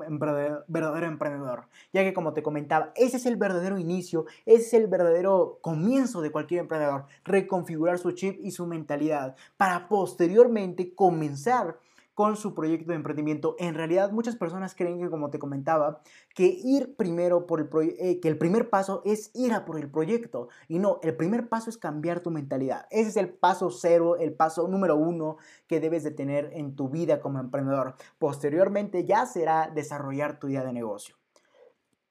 [0.68, 1.68] verdadero emprendedor.
[1.94, 6.22] Ya que como te comentaba, ese es el verdadero inicio, ese es el verdadero comienzo
[6.22, 7.06] de cualquier emprendedor.
[7.24, 11.78] Reconfigurar su chip y su mentalidad para posteriormente comenzar
[12.14, 13.56] con su proyecto de emprendimiento.
[13.60, 16.02] En realidad muchas personas creen que, como te comentaba,
[16.36, 19.90] que ir primero por el eh, que el primer paso es ir a por el
[19.90, 20.50] proyecto.
[20.68, 22.86] Y no, el primer paso es cambiar tu mentalidad.
[22.92, 26.90] Ese es el paso cero, el paso número uno que debes de tener en tu
[26.90, 27.96] vida como emprendedor.
[28.20, 31.16] Posteriormente ya será desarrollar tu idea de negocio.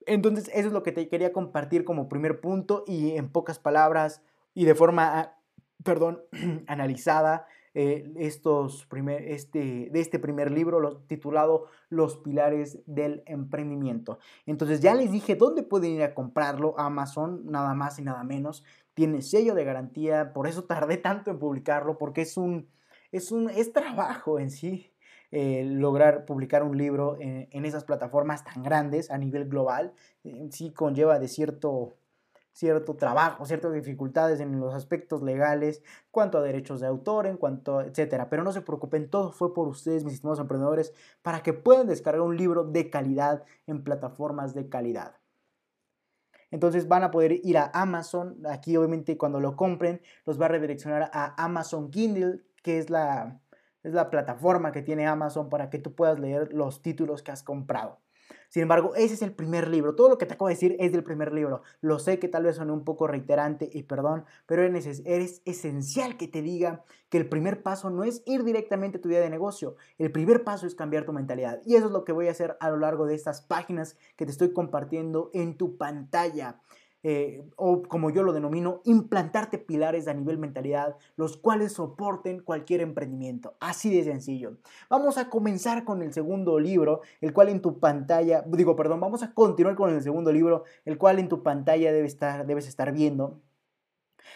[0.07, 4.23] Entonces, eso es lo que te quería compartir como primer punto y en pocas palabras
[4.53, 5.39] y de forma, ah,
[5.85, 6.23] perdón,
[6.67, 14.19] analizada eh, estos primer, este, de este primer libro titulado Los Pilares del Emprendimiento.
[14.45, 18.63] Entonces ya les dije dónde pueden ir a comprarlo, Amazon, nada más y nada menos.
[18.93, 22.69] Tiene sello de garantía, por eso tardé tanto en publicarlo, porque es un,
[23.11, 24.89] es un, es trabajo en sí.
[25.31, 29.95] Eh, lograr publicar un libro en, en, esas plataformas tan grandes a nivel global,
[30.51, 31.95] sí conlleva de cierto
[32.53, 37.81] cierto trabajo, ciertas dificultades en los aspectos legales, cuanto a derechos de autor, en cuanto,
[37.81, 38.29] etcétera.
[38.29, 42.23] Pero no se preocupen, todo fue por ustedes, mis estimados emprendedores, para que puedan descargar
[42.23, 45.17] un libro de calidad en plataformas de calidad.
[46.53, 48.39] Entonces van a poder ir a Amazon.
[48.49, 53.41] Aquí obviamente cuando lo compren los va a redireccionar a Amazon Kindle, que es la,
[53.83, 57.43] es la plataforma que tiene Amazon para que tú puedas leer los títulos que has
[57.43, 58.01] comprado.
[58.49, 59.95] Sin embargo, ese es el primer libro.
[59.95, 61.63] Todo lo que te acabo de decir es del primer libro.
[61.81, 66.29] Lo sé que tal vez suene un poco reiterante y perdón, pero es esencial que
[66.29, 69.77] te diga que el primer paso no es ir directamente a tu idea de negocio.
[69.99, 71.61] El primer paso es cambiar tu mentalidad.
[71.67, 74.25] Y eso es lo que voy a hacer a lo largo de estas páginas que
[74.25, 76.61] te estoy compartiendo en tu pantalla.
[77.05, 82.81] Eh, o como yo lo denomino, implantarte pilares a nivel mentalidad, los cuales soporten cualquier
[82.81, 83.57] emprendimiento.
[83.61, 84.59] Así de sencillo.
[84.89, 89.23] Vamos a comenzar con el segundo libro, el cual en tu pantalla, digo, perdón, vamos
[89.23, 92.93] a continuar con el segundo libro, el cual en tu pantalla debe estar, debes estar
[92.93, 93.41] viendo.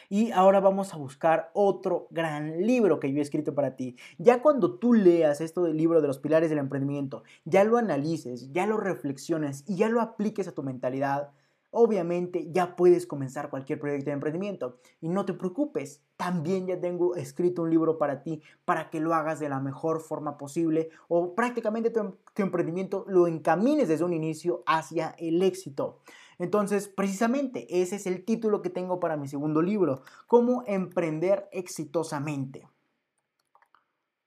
[0.08, 3.96] Y ahora vamos a buscar otro gran libro que yo he escrito para ti.
[4.18, 8.52] Ya cuando tú leas esto del libro de los pilares del emprendimiento, ya lo analices,
[8.52, 11.30] ya lo reflexiones y ya lo apliques a tu mentalidad,
[11.78, 14.78] obviamente ya puedes comenzar cualquier proyecto de emprendimiento.
[15.02, 19.12] Y no te preocupes, también ya tengo escrito un libro para ti para que lo
[19.12, 24.62] hagas de la mejor forma posible o prácticamente tu, emprendimiento lo encamines desde un inicio
[24.66, 26.00] hacia el éxito.
[26.38, 32.66] Entonces, precisamente ese es el título que tengo para mi segundo libro, Cómo emprender exitosamente.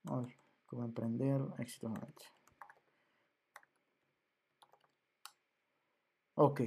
[0.03, 2.25] cómo emprender exitosamente.
[6.35, 6.61] Ok.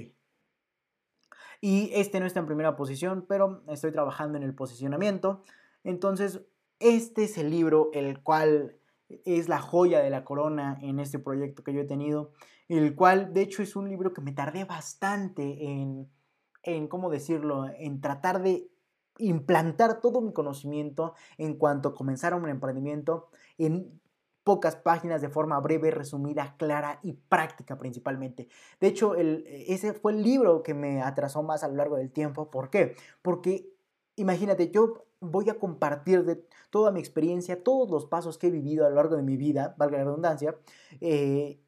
[1.65, 5.43] Y este no está en primera posición, pero estoy trabajando en el posicionamiento.
[5.85, 6.41] Entonces,
[6.81, 8.75] este es el libro el cual
[9.23, 12.33] es la joya de la corona en este proyecto que yo he tenido,
[12.67, 16.09] el cual de hecho es un libro que me tardé bastante en,
[16.63, 18.69] en ¿cómo decirlo?, en tratar de
[19.17, 24.01] implantar todo mi conocimiento en cuanto a comenzar un emprendimiento en
[24.43, 28.49] pocas páginas de forma breve, resumida, clara y práctica principalmente.
[28.79, 32.51] De hecho, ese fue el libro que me atrasó más a lo largo del tiempo.
[32.51, 32.95] ¿Por qué?
[33.21, 33.73] Porque
[34.15, 38.85] imagínate, yo voy a compartir de toda mi experiencia, todos los pasos que he vivido
[38.85, 40.55] a lo largo de mi vida, valga la redundancia,
[40.99, 41.59] eh,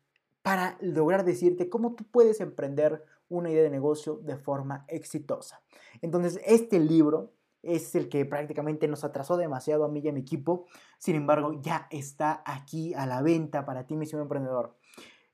[0.42, 5.62] para lograr decirte cómo tú puedes emprender una idea de negocio de forma exitosa.
[6.02, 7.32] Entonces, este libro
[7.66, 10.66] es el que prácticamente nos atrasó demasiado a mí y a mi equipo.
[10.98, 14.76] Sin embargo, ya está aquí a la venta para ti, misión emprendedor.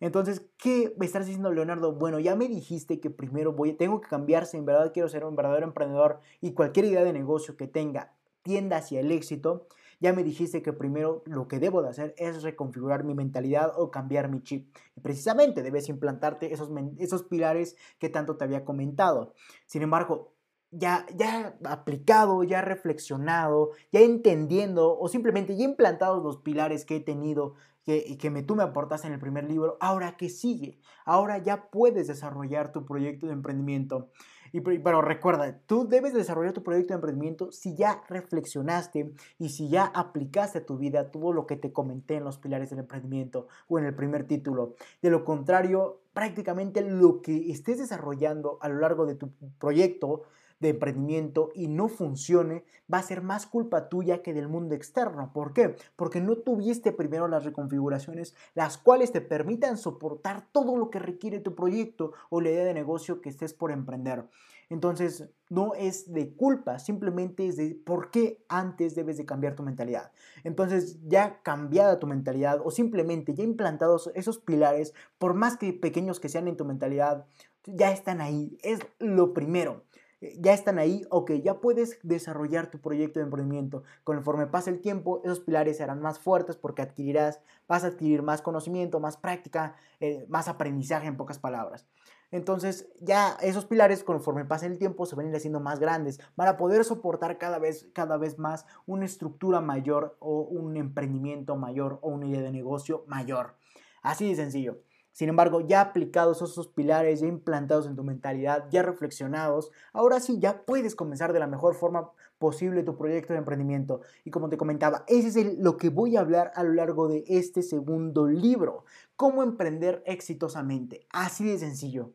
[0.01, 1.93] Entonces, ¿qué me estás diciendo, Leonardo?
[1.93, 5.35] Bueno, ya me dijiste que primero voy, tengo que cambiarse, en verdad quiero ser un
[5.35, 9.67] verdadero emprendedor y cualquier idea de negocio que tenga tienda hacia el éxito.
[9.99, 13.91] Ya me dijiste que primero lo que debo de hacer es reconfigurar mi mentalidad o
[13.91, 14.75] cambiar mi chip.
[14.95, 19.35] Y precisamente debes implantarte esos, esos pilares que tanto te había comentado.
[19.67, 20.33] Sin embargo,
[20.71, 26.99] ya, ya aplicado, ya reflexionado, ya entendiendo o simplemente ya implantados los pilares que he
[27.01, 31.39] tenido que, que me, tú me aportaste en el primer libro, ahora qué sigue, ahora
[31.39, 34.09] ya puedes desarrollar tu proyecto de emprendimiento.
[34.53, 39.69] Y, pero recuerda, tú debes desarrollar tu proyecto de emprendimiento si ya reflexionaste y si
[39.69, 43.47] ya aplicaste a tu vida todo lo que te comenté en los pilares del emprendimiento
[43.69, 44.75] o en el primer título.
[45.01, 50.23] De lo contrario, prácticamente lo que estés desarrollando a lo largo de tu proyecto
[50.61, 55.31] de emprendimiento y no funcione, va a ser más culpa tuya que del mundo externo.
[55.33, 55.75] ¿Por qué?
[55.95, 61.39] Porque no tuviste primero las reconfiguraciones las cuales te permitan soportar todo lo que requiere
[61.39, 64.25] tu proyecto o la idea de negocio que estés por emprender.
[64.69, 69.63] Entonces, no es de culpa, simplemente es de por qué antes debes de cambiar tu
[69.63, 70.13] mentalidad.
[70.45, 76.21] Entonces, ya cambiada tu mentalidad o simplemente ya implantados esos pilares, por más que pequeños
[76.21, 77.25] que sean en tu mentalidad,
[77.65, 78.57] ya están ahí.
[78.63, 79.83] Es lo primero.
[80.21, 83.83] Eh, ya están ahí, ok, ya puedes desarrollar tu proyecto de emprendimiento.
[84.03, 88.41] Conforme pase el tiempo, esos pilares serán más fuertes porque adquirirás, vas a adquirir más
[88.41, 91.87] conocimiento, más práctica, eh, más aprendizaje en pocas palabras.
[92.31, 96.19] Entonces ya esos pilares conforme pase el tiempo se van a ir haciendo más grandes
[96.35, 101.99] para poder soportar cada vez, cada vez más una estructura mayor o un emprendimiento mayor
[102.01, 103.57] o una idea de negocio mayor.
[104.01, 104.79] Así de sencillo.
[105.11, 110.39] Sin embargo, ya aplicados esos pilares, ya implantados en tu mentalidad, ya reflexionados, ahora sí
[110.39, 114.01] ya puedes comenzar de la mejor forma posible tu proyecto de emprendimiento.
[114.23, 117.23] Y como te comentaba, ese es lo que voy a hablar a lo largo de
[117.27, 118.85] este segundo libro,
[119.15, 121.05] cómo emprender exitosamente.
[121.11, 122.13] Así de sencillo.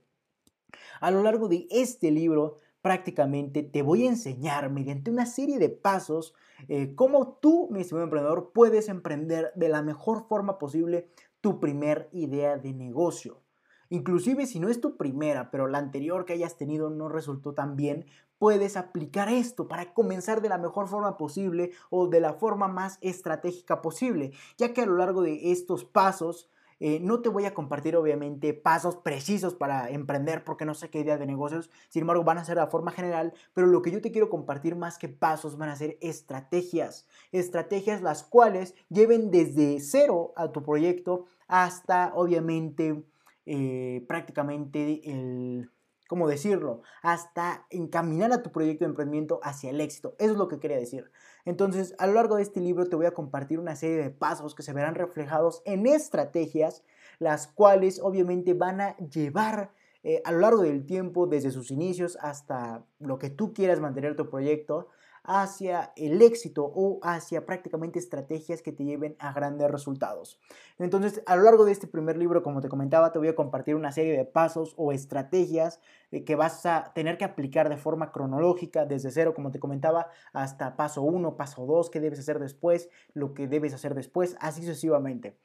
[1.00, 5.70] A lo largo de este libro prácticamente te voy a enseñar mediante una serie de
[5.70, 6.34] pasos
[6.68, 11.08] eh, cómo tú, mi estimado emprendedor, puedes emprender de la mejor forma posible
[11.46, 13.40] tu primer idea de negocio.
[13.88, 17.76] Inclusive si no es tu primera, pero la anterior que hayas tenido no resultó tan
[17.76, 18.04] bien,
[18.40, 22.98] puedes aplicar esto para comenzar de la mejor forma posible o de la forma más
[23.00, 27.54] estratégica posible, ya que a lo largo de estos pasos eh, no te voy a
[27.54, 32.24] compartir obviamente pasos precisos para emprender porque no sé qué idea de negocios, sin embargo
[32.24, 35.08] van a ser de forma general, pero lo que yo te quiero compartir más que
[35.08, 42.12] pasos van a ser estrategias, estrategias las cuales lleven desde cero a tu proyecto hasta
[42.14, 43.04] obviamente
[43.46, 45.70] eh, prácticamente el
[46.08, 46.82] ¿cómo decirlo?
[47.02, 50.14] Hasta encaminar a tu proyecto de emprendimiento hacia el éxito.
[50.18, 51.10] Eso es lo que quería decir.
[51.44, 54.54] Entonces, a lo largo de este libro te voy a compartir una serie de pasos
[54.54, 56.84] que se verán reflejados en estrategias,
[57.18, 59.72] las cuales obviamente van a llevar
[60.02, 64.14] eh, a lo largo del tiempo, desde sus inicios hasta lo que tú quieras mantener
[64.14, 64.88] tu proyecto,
[65.26, 70.40] hacia el éxito o hacia prácticamente estrategias que te lleven a grandes resultados.
[70.78, 73.74] Entonces, a lo largo de este primer libro, como te comentaba, te voy a compartir
[73.74, 78.12] una serie de pasos o estrategias eh, que vas a tener que aplicar de forma
[78.12, 82.88] cronológica, desde cero, como te comentaba, hasta paso 1, paso 2, qué debes hacer después,
[83.12, 85.38] lo que debes hacer después, así sucesivamente.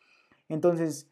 [0.48, 1.10] Entonces,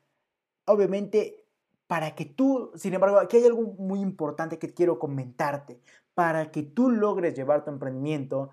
[0.66, 1.46] obviamente,
[1.90, 5.82] para que tú, sin embargo, aquí hay algo muy importante que quiero comentarte.
[6.14, 8.52] Para que tú logres llevar tu emprendimiento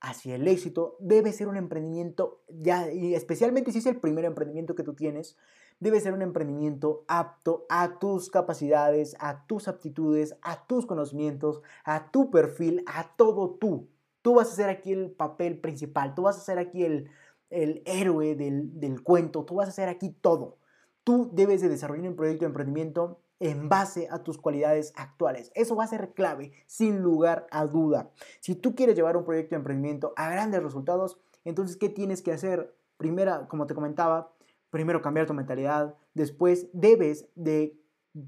[0.00, 4.74] hacia el éxito, debe ser un emprendimiento, ya, y especialmente si es el primer emprendimiento
[4.74, 5.36] que tú tienes,
[5.80, 12.10] debe ser un emprendimiento apto a tus capacidades, a tus aptitudes, a tus conocimientos, a
[12.10, 13.88] tu perfil, a todo tú.
[14.22, 17.10] Tú vas a ser aquí el papel principal, tú vas a ser aquí el,
[17.50, 20.58] el héroe del, del cuento, tú vas a ser aquí todo.
[21.04, 25.52] Tú debes de desarrollar un proyecto de emprendimiento en base a tus cualidades actuales.
[25.54, 28.10] Eso va a ser clave, sin lugar a duda.
[28.40, 32.32] Si tú quieres llevar un proyecto de emprendimiento a grandes resultados, entonces, ¿qué tienes que
[32.32, 32.74] hacer?
[32.96, 34.32] Primera, como te comentaba,
[34.70, 37.78] primero cambiar tu mentalidad, después debes de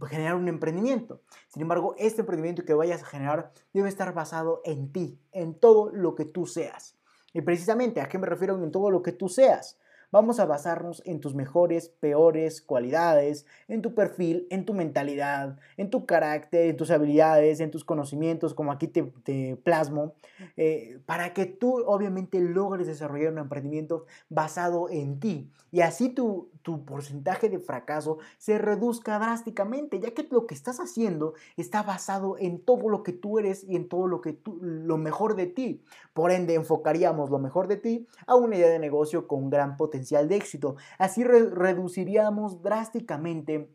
[0.09, 1.23] generar un emprendimiento.
[1.49, 5.91] Sin embargo, este emprendimiento que vayas a generar debe estar basado en ti, en todo
[5.93, 6.97] lo que tú seas.
[7.33, 9.79] Y precisamente, ¿a qué me refiero en todo lo que tú seas?
[10.13, 15.89] Vamos a basarnos en tus mejores, peores cualidades, en tu perfil, en tu mentalidad, en
[15.89, 20.15] tu carácter, en tus habilidades, en tus conocimientos, como aquí te, plasmo,
[20.57, 25.49] eh, para que tú obviamente logres desarrollar un emprendimiento basado en ti.
[25.71, 30.81] Y así tu, tu porcentaje de fracaso se reduzca drásticamente, ya que lo que estás
[30.81, 34.59] haciendo está basado en todo lo que tú eres y en todo lo que tú,
[34.61, 35.83] lo mejor de ti.
[36.13, 40.29] Por ende, enfocaríamos lo mejor de ti a una idea de negocio con gran potencial
[40.29, 40.77] de éxito.
[40.99, 43.71] Así reduciríamos drásticamente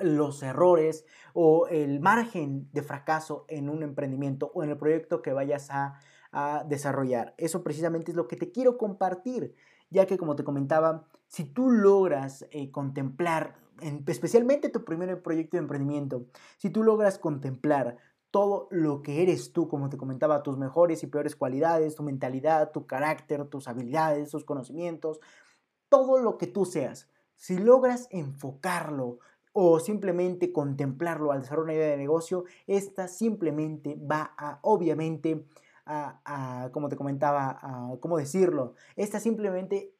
[0.00, 5.32] los errores o el margen de fracaso en un emprendimiento o en el proyecto que
[5.32, 5.98] vayas a,
[6.68, 7.34] desarrollar.
[7.38, 9.54] Eso precisamente es lo que te quiero compartir,
[9.88, 13.56] ya que como te comentaba, si tú logras eh, contemplar,
[14.06, 16.26] especialmente tu primer proyecto de emprendimiento,
[16.56, 17.98] si tú logras contemplar
[18.30, 22.72] todo lo que eres tú, como te comentaba, tus mejores y peores cualidades, tu mentalidad,
[22.72, 25.20] tu carácter, tus habilidades, tus conocimientos,
[25.88, 27.08] todo lo que tú seas.
[27.36, 29.18] Si logras enfocarlo
[29.52, 35.46] o simplemente contemplarlo al desarrollar una idea de negocio, esta simplemente va a, obviamente,
[35.86, 38.74] a, como te comentaba, a, ¿cómo decirlo?
[38.96, 39.94] Esta simplemente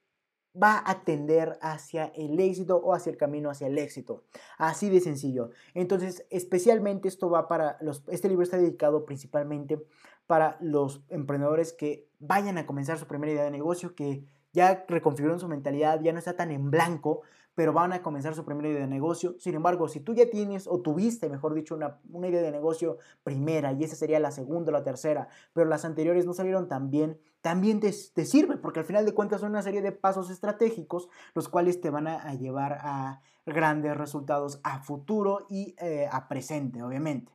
[0.60, 4.24] va a tender hacia el éxito o hacia el camino hacia el éxito.
[4.56, 5.50] Así de sencillo.
[5.74, 9.80] Entonces, especialmente esto va para los, este libro está dedicado principalmente
[10.26, 15.40] para los emprendedores que vayan a comenzar su primera idea de negocio, que ya reconfiguraron
[15.40, 17.22] su mentalidad, ya no está tan en blanco,
[17.58, 19.34] pero van a comenzar su primera idea de negocio.
[19.40, 23.72] Sin embargo, si tú ya tienes o tuviste, mejor dicho, una, idea de negocio primera
[23.72, 27.18] y esa sería la segunda o la tercera, pero las anteriores no salieron tan bien,
[27.40, 31.48] también te, sirve porque al final de cuentas son una serie de pasos estratégicos los
[31.48, 37.32] cuales te van a, llevar a grandes resultados a futuro y eh, a presente, obviamente.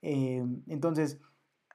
[0.00, 1.18] Eh, entonces,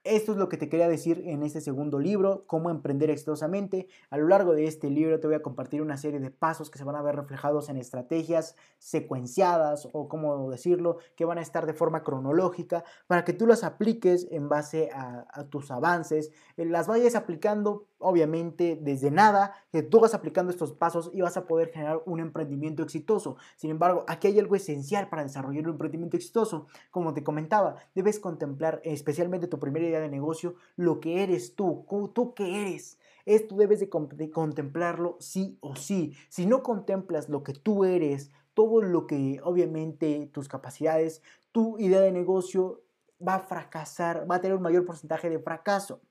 [0.04, 3.88] Esto es lo que te quería decir en este segundo libro, cómo emprender exitosamente.
[4.10, 6.80] A lo largo de este libro te voy a compartir una serie de pasos que
[6.80, 11.68] se van a ver reflejados en estrategias secuenciadas o cómo decirlo, que van a estar
[11.68, 16.66] de forma cronológica para que tú las apliques en base a, a tus avances, eh,
[16.66, 21.46] las vayas aplicando obviamente desde nada, que tú vas aplicando estos pasos y vas a
[21.46, 23.38] poder generar un emprendimiento exitoso.
[23.56, 26.68] Sin embargo, aquí hay algo esencial para desarrollar un emprendimiento exitoso.
[26.90, 31.86] Como te comentaba, debes contemplar especialmente tu primera idea de negocio, lo que eres tú,
[32.14, 32.98] tú qué eres.
[33.26, 33.90] Esto debes de,
[34.32, 36.14] contemplarlo sí o sí.
[36.30, 41.22] Si no contemplas lo que tú eres, todo lo que obviamente tus capacidades,
[41.52, 42.82] tu idea de negocio
[43.26, 46.02] va a fracasar, va a tener un mayor porcentaje de fracaso.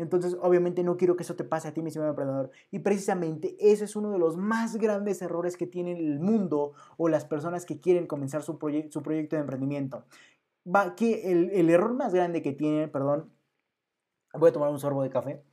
[0.00, 2.50] Entonces, obviamente no quiero que eso te pase a ti, mi estimado emprendedor.
[2.70, 7.10] Y precisamente ese es uno de los más grandes errores que tiene el mundo o
[7.10, 8.52] las personas que quieren comenzar su,
[8.88, 10.06] su proyecto de emprendimiento.
[10.66, 13.30] Va, que el, el error más grande que tienen, perdón,
[14.32, 15.44] voy a tomar un sorbo de café.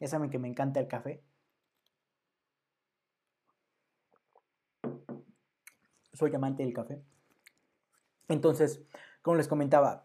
[0.00, 1.22] Ya saben que me encanta el café.
[6.12, 7.02] Soy amante del café.
[8.28, 8.82] Entonces,
[9.22, 10.04] como les comentaba,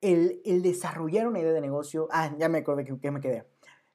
[0.00, 3.46] el, desarrollar una idea de negocio, ah, ya me acordé que, me quedé.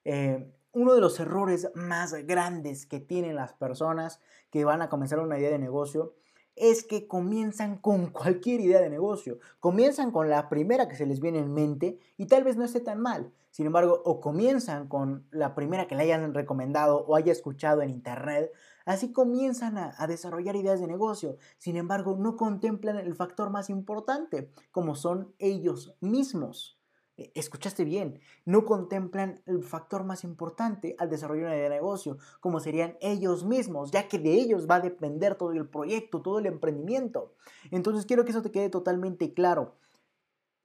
[0.06, 5.20] Eh, uno de los errores más grandes que tienen las personas que van a comenzar
[5.20, 6.16] una idea de negocio
[6.56, 9.40] es que comienzan con cualquier idea de negocio.
[9.60, 12.80] Comienzan con la primera que se les viene en mente y tal vez no esté
[12.80, 13.32] tan mal.
[13.52, 17.92] Sin embargo, o comienzan con la primera que le hayan recomendado o haya escuchado en
[17.92, 18.52] internet,
[18.86, 21.38] así comienzan a, desarrollar ideas de negocio.
[21.58, 26.80] Sin embargo, no contemplan el factor más importante, como son ellos mismos.
[27.16, 32.18] Eh, escuchaste bien, no contemplan el factor más importante al desarrollar una idea de negocio,
[32.40, 36.40] como serían ellos mismos, ya que de ellos va a depender todo el proyecto, todo
[36.40, 37.36] el emprendimiento.
[37.70, 39.76] Entonces quiero que eso te quede totalmente claro.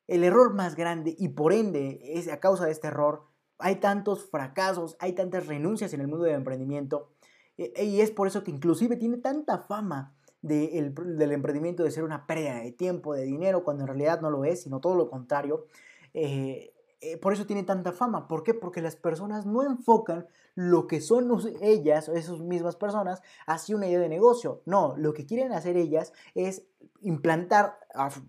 [0.07, 3.27] El error más grande y por ende es a causa de este error,
[3.59, 7.18] hay tantos fracasos, hay tantas renuncias en el mundo del emprendimiento e, e,
[7.59, 12.61] y es por eso que inclusive tiene tanta fama del emprendimiento de ser una pérdida
[12.61, 15.67] de tiempo, de dinero, cuando en realidad no lo es, sino todo lo contrario.
[16.15, 18.29] Eh, eh, por eso tiene tanta fama.
[18.29, 18.55] ¿Por qué?
[18.55, 21.31] Porque las personas no enfocan lo que son
[21.61, 24.63] ellas esas mismas personas hacia una idea de negocio.
[24.65, 26.67] No, lo que quieren hacer ellas es
[27.01, 27.79] implantar,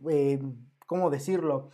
[0.10, 0.40] eh,
[0.86, 1.70] ¿cómo decirlo?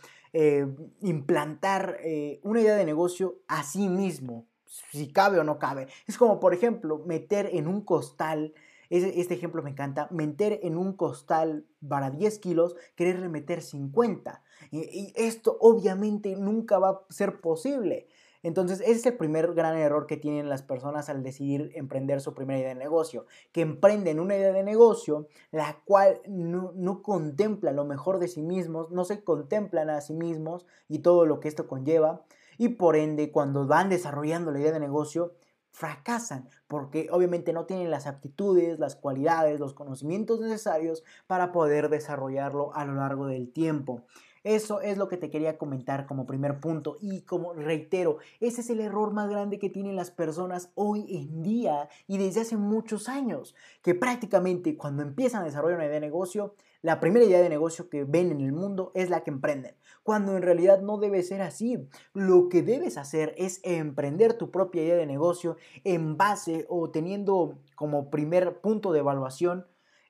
[1.00, 1.98] implantar
[2.42, 5.88] una idea de negocio a sí mismo, si cabe o no cabe.
[6.06, 8.54] Es como, por ejemplo, meter en un costal
[8.90, 10.08] este ejemplo me encanta.
[10.10, 14.42] Meter en un costal para 10 kilos, querer meter 50.
[14.70, 18.08] Y, esto obviamente nunca va a ser posible.
[18.42, 22.32] Entonces, ese es el primer gran error que tienen las personas al decidir emprender su
[22.32, 27.72] primera idea de negocio, que emprenden una idea de negocio la cual no, no, contempla
[27.72, 31.48] lo mejor de sí mismos, no se contemplan a sí mismos y todo lo que
[31.48, 32.24] esto conlleva,
[32.58, 35.34] y por ende, cuando van desarrollando la idea de negocio,
[35.76, 42.74] fracasan porque obviamente no tienen las aptitudes, las cualidades, los conocimientos necesarios para poder desarrollarlo
[42.74, 44.06] a lo largo del tiempo.
[44.42, 48.70] Eso es lo que te quería comentar como primer punto y como reitero, ese es
[48.70, 53.08] el error más grande que tienen las personas hoy en día y desde hace muchos
[53.08, 57.48] años, que prácticamente cuando empiezan a desarrollar una idea de negocio, la primera idea de
[57.48, 59.74] negocio que ven en el mundo es la que emprenden,
[60.06, 61.86] cuando en realidad no debe ser así.
[62.14, 67.58] Lo que debes hacer es emprender tu propia idea de negocio en base o teniendo
[67.74, 69.66] como primer punto de evaluación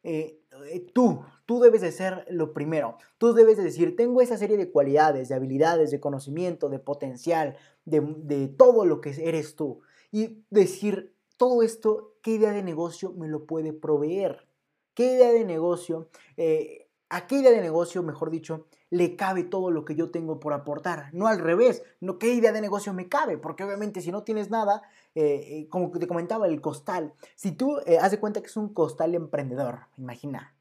[0.09, 0.39] eh,
[0.71, 2.97] eh, tú, tú debes de ser lo primero.
[3.19, 7.57] Tú debes de decir, tengo esa serie de cualidades, de habilidades, de conocimiento, de potencial,
[7.85, 9.81] de, todo lo que eres tú.
[10.13, 14.47] Y decir, todo esto, ¿qué idea de negocio me lo puede proveer?
[14.95, 19.71] ¿Qué idea de negocio, eh, a qué idea de negocio, mejor dicho, le cabe todo
[19.71, 21.11] lo que yo tengo por aportar?
[21.13, 23.39] No al revés, no, ¿qué idea de negocio me cabe?
[23.39, 24.83] Porque obviamente si no tienes nada,
[25.15, 28.73] eh, eh, como te comentaba, el costal, si tú haz de cuenta que es un
[28.73, 30.55] costal emprendedor, imagina.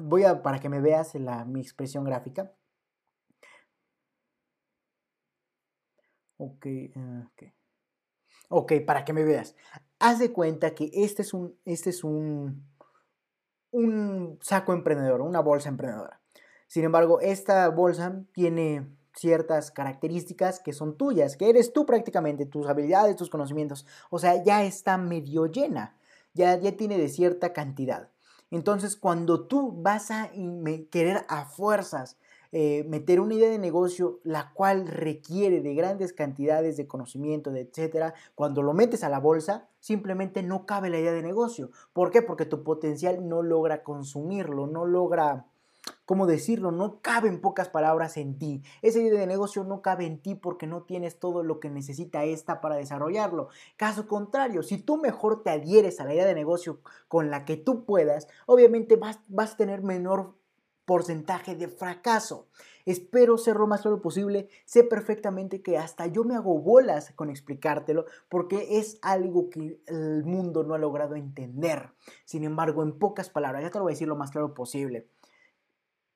[0.00, 2.52] voy a, para que me veas la, mi expresión gráfica.
[6.36, 6.66] Ok,
[7.26, 7.42] ok.
[8.50, 9.56] Ok, para que me veas
[10.04, 12.66] haz de cuenta que este es un, este es un,
[13.74, 16.20] un saco emprendedor, una bolsa emprendedora.
[16.68, 22.68] Sin embargo, esta bolsa tiene ciertas características que son tuyas, que eres tú prácticamente, tus
[22.68, 23.86] habilidades, tus conocimientos.
[24.10, 25.96] O sea, ya está medio llena,
[26.34, 28.10] ya, ya tiene de cierta cantidad.
[28.50, 30.30] Entonces, cuando tú vas a
[30.90, 32.16] querer a fuerzas
[32.56, 37.62] eh, meter una idea de negocio la cual requiere de grandes cantidades de conocimiento, de
[37.62, 41.72] etcétera, cuando lo metes a la bolsa, simplemente no cabe la idea de negocio.
[41.92, 42.22] ¿Por qué?
[42.22, 45.46] Porque tu potencial no logra consumirlo, no logra
[46.04, 46.70] ¿cómo decirlo?
[46.70, 48.62] No cabe en pocas palabras en ti.
[48.82, 52.22] Esa idea de negocio no cabe en ti porque no tienes todo lo que necesita
[52.22, 53.48] esta para desarrollarlo.
[53.76, 56.78] Caso contrario, si tú mejor te adhieres a la idea de negocio
[57.08, 60.34] con la que tú puedas, obviamente vas, vas a tener menor
[60.84, 62.48] porcentaje de fracaso.
[62.84, 64.48] Espero ser lo más claro posible.
[64.66, 70.24] Sé perfectamente que hasta yo me hago bolas con explicártelo porque es algo que el
[70.24, 71.90] mundo no ha logrado entender.
[72.26, 75.08] Sin embargo, en pocas palabras, ya te lo voy a decir lo más claro posible.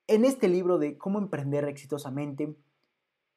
[0.06, 2.56] En este libro de cómo emprender exitosamente,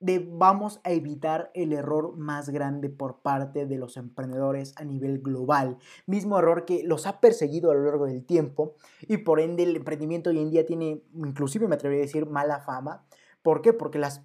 [0.01, 5.77] vamos a evitar el error más grande por parte de los emprendedores a nivel global.
[6.07, 8.75] Mismo error que los ha perseguido a lo largo del tiempo
[9.07, 12.61] y por ende el emprendimiento hoy en día tiene, inclusive me atrevería a decir, mala
[12.61, 13.05] fama.
[13.43, 13.73] ¿Por qué?
[13.73, 14.23] Porque las,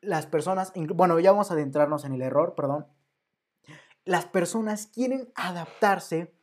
[0.00, 2.86] las personas, bueno, ya vamos a adentrarnos en el error, perdón.
[4.04, 6.34] Las personas quieren adaptarse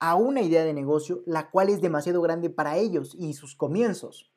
[0.00, 4.31] a una idea de negocio la cual es demasiado grande para ellos y sus comienzos.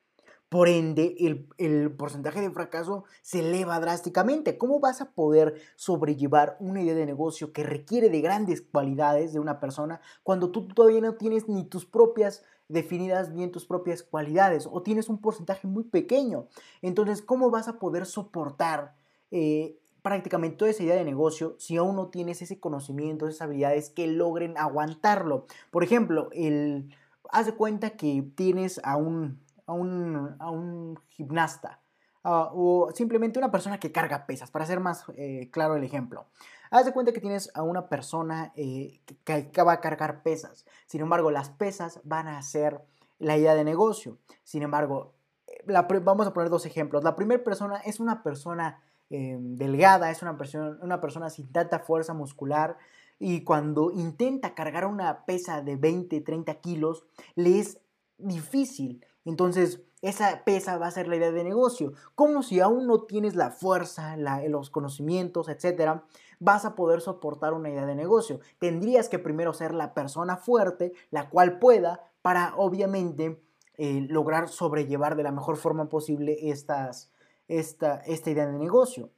[0.56, 1.18] Por ende,
[1.58, 4.58] el, porcentaje de fracaso se eleva drásticamente.
[4.58, 9.42] ¿Cómo vas a poder sobrellevar una idea de negocio que requiere de grandes cualidades de
[9.42, 14.66] una persona cuando tú todavía no tienes ni tus propias definidas bien tus propias cualidades
[14.72, 16.48] o tienes un porcentaje muy pequeño?
[16.82, 18.96] Entonces, ¿cómo vas a poder soportar
[19.32, 23.90] eh, prácticamente toda esa idea de negocio si aún no tienes ese conocimiento, esas habilidades
[23.90, 25.48] que logren aguantarlo?
[25.70, 26.96] Por ejemplo, el,
[27.30, 31.80] haz de cuenta que tienes a un a un, gimnasta
[32.24, 36.26] ah, o simplemente una persona que carga pesas, para hacer más eh, claro el ejemplo.
[36.72, 41.02] Haz de cuenta que tienes a una persona eh, que, acaba de cargar pesas, sin
[41.02, 42.82] embargo las pesas van a ser
[43.20, 44.18] la idea de negocio.
[44.44, 45.14] Sin embargo,
[45.48, 45.64] eh,
[46.04, 47.04] vamos a poner dos ejemplos.
[47.04, 52.16] La primera persona es una persona delgada, es una persona, una persona sin tanta fuerza
[52.16, 52.76] muscular,
[53.20, 57.06] y cuando intenta cargar una pesa de 20, 30 kilos,
[57.36, 57.80] le es
[58.18, 61.94] difícil entonces, esa pesa va a ser la idea de negocio.
[62.14, 64.16] Como si aún no tienes la fuerza,
[64.48, 66.06] los conocimientos, etcétera,
[66.40, 68.40] vas a poder soportar una idea de negocio.
[68.60, 73.42] Tendrías que primero ser la persona fuerte, la cual pueda, para obviamente
[73.78, 77.12] eh, lograr sobrellevar de la mejor forma posible estas,
[77.48, 79.10] esta, esta idea de negocio.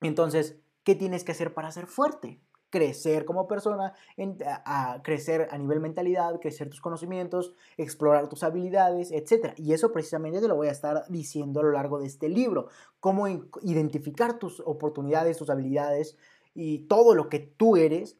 [0.00, 2.40] Entonces, ¿qué tienes que hacer para ser fuerte?
[2.70, 3.94] Crecer como persona,
[4.64, 9.54] a, crecer a nivel mentalidad, crecer tus conocimientos, explorar tus habilidades, etc.
[9.56, 12.68] Y eso precisamente te lo voy a estar diciendo a lo largo de este libro,
[13.00, 13.26] cómo
[13.62, 16.16] identificar tus oportunidades, tus habilidades
[16.54, 18.18] y todo lo que tú eres,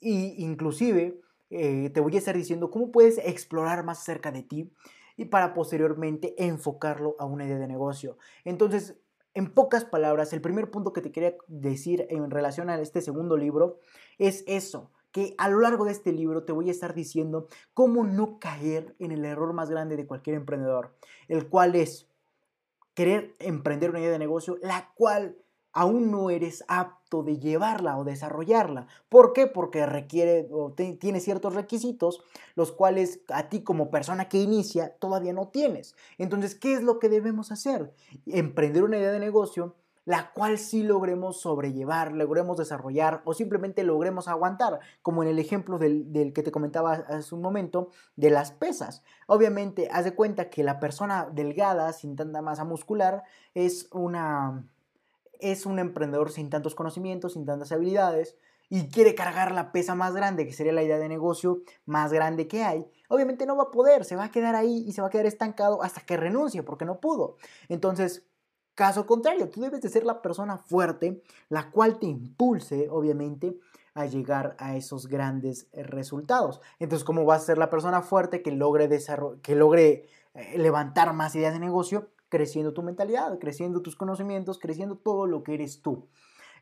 [0.00, 1.20] y inclusive
[1.50, 4.70] eh, te voy a estar diciendo cómo puedes explorar más cerca de ti
[5.16, 8.18] y para posteriormente enfocarlo a una idea de negocio.
[8.44, 8.96] Entonces,
[9.34, 13.36] en pocas palabras, el primer punto que te quería decir en relación a este segundo
[13.36, 13.78] libro
[14.18, 18.04] es eso, que a lo largo de este libro te voy a estar diciendo cómo
[18.04, 20.94] no caer en el error más grande de cualquier emprendedor,
[21.28, 22.08] el cual es
[22.94, 25.36] querer emprender una idea de negocio, la cual
[25.78, 28.88] aún no eres apto de llevarla o desarrollarla.
[29.08, 29.46] ¿Por qué?
[29.46, 32.20] Porque requiere o tiene ciertos requisitos,
[32.56, 35.94] los cuales a ti como persona que inicia todavía no tienes.
[36.18, 37.94] Entonces, ¿qué es lo que debemos hacer?
[38.26, 44.26] Emprender una idea de negocio la cual sí logremos sobrellevar, logremos desarrollar o simplemente logremos
[44.26, 48.50] aguantar, como en el ejemplo del, del, que te comentaba hace un momento de las
[48.50, 49.02] pesas.
[49.26, 53.22] Obviamente, haz de cuenta que la persona delgada, sin tanta masa muscular,
[53.52, 54.64] es una
[55.40, 58.36] es un emprendedor sin tantos conocimientos, sin tantas habilidades
[58.70, 62.48] y quiere cargar la pesa más grande, que sería la idea de negocio más grande
[62.48, 65.08] que hay, obviamente no va a poder, se va a quedar ahí y se va
[65.08, 67.36] a quedar estancado hasta que renuncie porque no pudo.
[67.68, 68.26] Entonces,
[68.74, 73.58] caso contrario, tú debes de ser la persona fuerte, la cual te impulse, obviamente,
[73.94, 76.60] a llegar a esos grandes resultados.
[76.78, 78.88] Entonces, ¿cómo vas a ser la persona fuerte que logre,
[79.42, 82.08] que logre eh, levantar más ideas de negocio?
[82.28, 86.08] Creciendo tu mentalidad, creciendo tus conocimientos, creciendo todo lo que eres tú.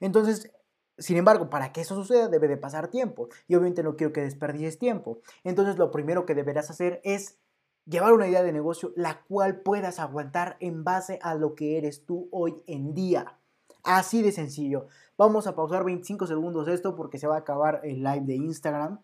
[0.01, 0.53] Entonces,
[0.99, 4.23] sin embargo, para que eso suceda debe de pasar tiempo y obviamente no quiero que
[4.23, 5.21] desperdicies tiempo.
[5.45, 7.39] Entonces, lo primero que deberás hacer es
[7.85, 12.05] llevar una idea de negocio la cual puedas aguantar en base a lo que eres
[12.05, 13.39] tú hoy en día.
[13.83, 14.89] Así de sencillo.
[15.17, 19.01] Vamos a pausar 25 segundos esto porque se va a acabar el live de Instagram.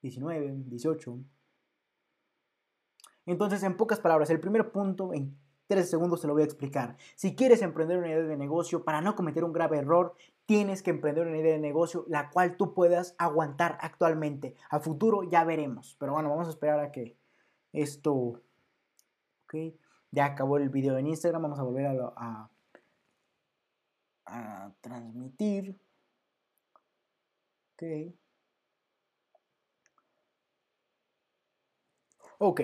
[0.00, 1.18] 19, 18,
[3.30, 6.96] entonces, en pocas palabras, el primer punto, en tres segundos te lo voy a explicar.
[7.14, 10.14] Si quieres emprender una idea de negocio, para no cometer un grave error,
[10.46, 14.54] tienes que emprender una idea de negocio la cual tú puedas aguantar actualmente.
[14.70, 15.96] A futuro ya veremos.
[16.00, 17.16] Pero bueno, vamos a esperar a que
[17.72, 18.40] esto...
[19.44, 19.54] Ok,
[20.10, 21.42] ya acabó el video en Instagram.
[21.42, 22.50] Vamos a volver a, a,
[24.26, 25.78] a transmitir.
[27.74, 28.14] Ok.
[32.38, 32.60] Ok.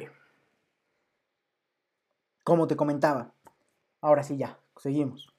[2.45, 3.33] Como te comentaba,
[4.03, 5.35] ahora sí ya, seguimos.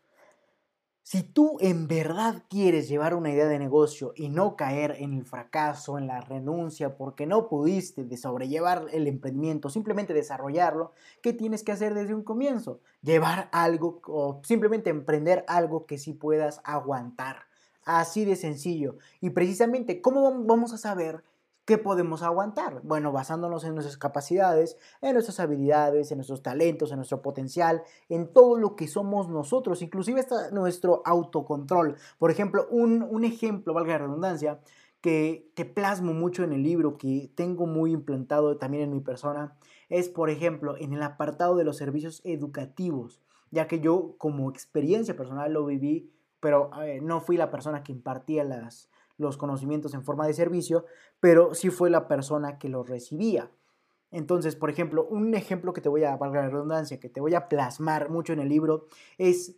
[1.04, 5.24] Si tú en verdad quieres llevar una idea de negocio y no caer en el
[5.24, 11.62] fracaso, en la renuncia, porque no pudiste de sobrellevar el emprendimiento, simplemente desarrollarlo, ¿qué tienes
[11.62, 12.80] que hacer desde un comienzo?
[13.04, 17.44] Llevar algo o simplemente emprender algo que sí puedas aguantar.
[17.84, 18.98] Así de sencillo.
[19.22, 21.24] Y precisamente, ¿cómo vamos a saber
[21.66, 22.82] ¿Qué podemos aguantar?
[22.84, 28.32] Bueno, basándonos en nuestras capacidades, en nuestras habilidades, en nuestros talentos, en nuestro potencial, en
[28.32, 31.96] todo lo que somos nosotros, inclusive está nuestro autocontrol.
[32.20, 34.60] Por ejemplo, un, ejemplo, valga la redundancia,
[35.02, 39.58] que, que plasmo mucho en el libro, que tengo muy implantado también en mi persona,
[39.90, 45.16] es, por ejemplo, en el apartado de los servicios educativos, ya que yo como experiencia
[45.16, 46.70] personal lo viví, pero
[47.02, 48.88] no fui la persona que impartía las,
[49.18, 50.86] los conocimientos en forma de servicio,
[51.20, 53.52] pero sí fue la persona que los recibía.
[54.12, 57.36] Entonces, por ejemplo, un ejemplo que te voy a, valga la redundancia, que te voy
[57.36, 58.86] a plasmar mucho en el libro
[59.18, 59.58] es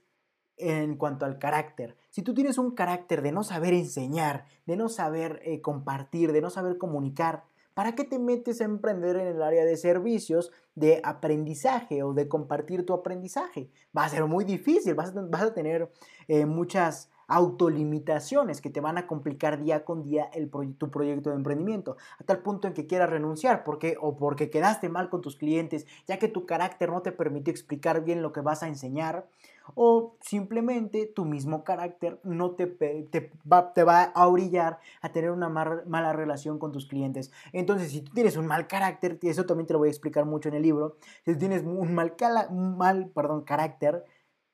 [0.58, 1.95] en cuanto al carácter.
[2.10, 6.41] Si tú tienes un carácter de no saber enseñar, de no saber eh, compartir, de
[6.41, 7.43] no saber comunicar,
[7.76, 12.28] ¿para qué te metes a emprender en el área de servicios, de aprendizaje o de
[12.28, 13.70] compartir tu aprendizaje?
[13.95, 15.91] Va a ser muy difícil, vas a, tener
[16.28, 21.36] eh, muchas autolimitaciones que te van a complicar día con día el tu proyecto de
[21.36, 25.36] emprendimiento, a tal punto en que quieras renunciar porque o porque quedaste mal con tus
[25.36, 29.28] clientes, ya que tu carácter no te permitió explicar bien lo que vas a enseñar,
[29.75, 35.32] o simplemente tu mismo carácter no te, te, va, te va, a orillar a tener
[35.32, 37.32] una mala relación con tus clientes.
[37.51, 40.25] Entonces, si tú tienes un mal carácter, y eso también te lo voy a explicar
[40.25, 42.15] mucho en el libro, si tienes un mal,
[42.51, 44.05] mal perdón, carácter,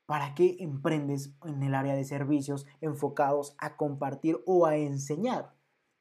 [0.06, 5.54] ¿Para qué emprendes en el área de servicios enfocados a compartir o a enseñar?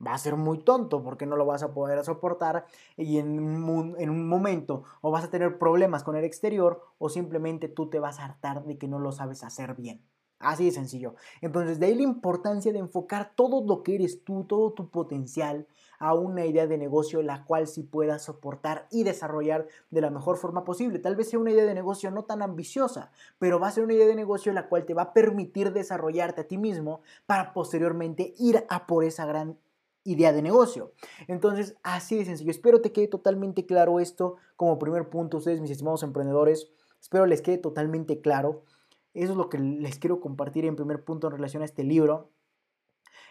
[0.05, 2.65] Va a ser muy tonto porque no lo vas a poder soportar
[2.97, 7.07] y en un, en un momento o vas a tener problemas con el exterior o
[7.07, 10.05] simplemente tú te vas a hartar de que no lo sabes hacer bien.
[10.39, 11.15] Así de sencillo.
[11.39, 15.67] Entonces, de ahí la importancia de enfocar todo lo que eres tú, todo tu potencial
[16.03, 20.35] a una idea de negocio la cual sí puedas soportar y desarrollar de la mejor
[20.35, 20.99] forma posible.
[20.99, 23.93] Tal vez sea una idea de negocio no tan ambiciosa, pero va a ser una
[23.93, 28.33] idea de negocio la cual te va a permitir desarrollarte a ti mismo para posteriormente
[28.37, 29.57] ir a por esa gran
[30.03, 30.91] idea de negocio.
[31.29, 32.51] Entonces, así de sencillo.
[32.51, 36.67] Espero te quede totalmente claro esto como primer punto, ustedes, mis estimados emprendedores.
[36.99, 38.63] Espero les quede totalmente claro.
[39.13, 42.29] Eso es lo que les quiero compartir en primer punto en relación a este libro.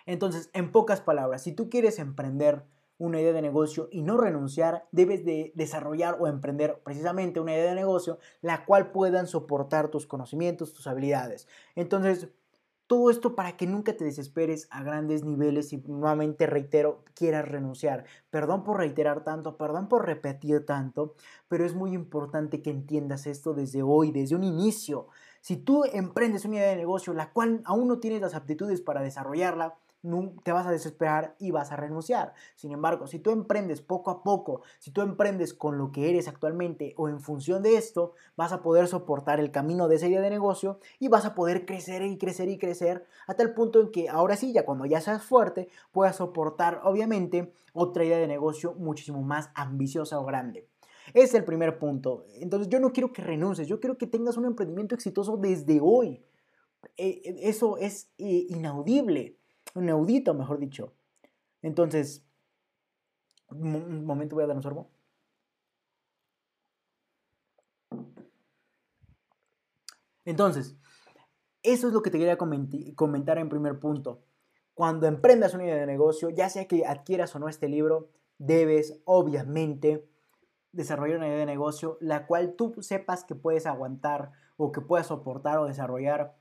[0.06, 2.64] Entonces, en pocas palabras, si tú quieres emprender
[2.98, 7.70] una idea de negocio y no renunciar, debes de desarrollar o emprender precisamente una idea
[7.70, 11.48] de negocio la cual puedan soportar tus conocimientos, tus habilidades.
[11.74, 12.28] Entonces,
[12.86, 18.04] todo esto para que nunca te desesperes a grandes niveles y nuevamente reitero, quieras renunciar.
[18.28, 21.14] Perdón por reiterar tanto, perdón por repetir tanto,
[21.48, 25.06] pero es muy importante que entiendas esto desde hoy, desde un inicio.
[25.40, 29.00] Si tú emprendes una idea de negocio la cual aún no tienes las aptitudes para
[29.00, 29.74] desarrollarla,
[30.42, 32.34] te vas a desesperar y vas a renunciar.
[32.56, 36.26] Sin embargo, si tú emprendes poco a poco, si tú emprendes con lo que eres
[36.26, 40.20] actualmente o en función de esto, vas a poder soportar el camino de esa idea
[40.20, 43.92] de negocio y vas a poder crecer y crecer y crecer hasta el punto en
[43.92, 48.74] que ahora sí, ya cuando ya seas fuerte, puedas soportar obviamente otra idea de negocio
[48.74, 50.68] muchísimo más ambiciosa o grande.
[51.14, 52.26] Es el primer punto.
[52.34, 56.24] Entonces yo no quiero que renuncies, yo quiero que tengas un emprendimiento exitoso desde hoy.
[56.96, 59.36] Eh, eso es eh, inaudible
[59.74, 60.94] un inaudito, mejor dicho.
[61.62, 62.24] Entonces,
[63.48, 64.90] un momento voy a dar un sorbo.
[70.24, 70.76] Entonces,
[71.62, 74.22] eso es lo que te quería comentar en primer punto.
[74.74, 79.00] Cuando emprendas una idea de negocio, ya sea que adquieras o no este libro, debes
[79.04, 80.08] obviamente
[80.72, 85.08] desarrollar una idea de negocio la cual tú sepas que puedes aguantar o que puedas
[85.08, 86.34] soportar o desarrollar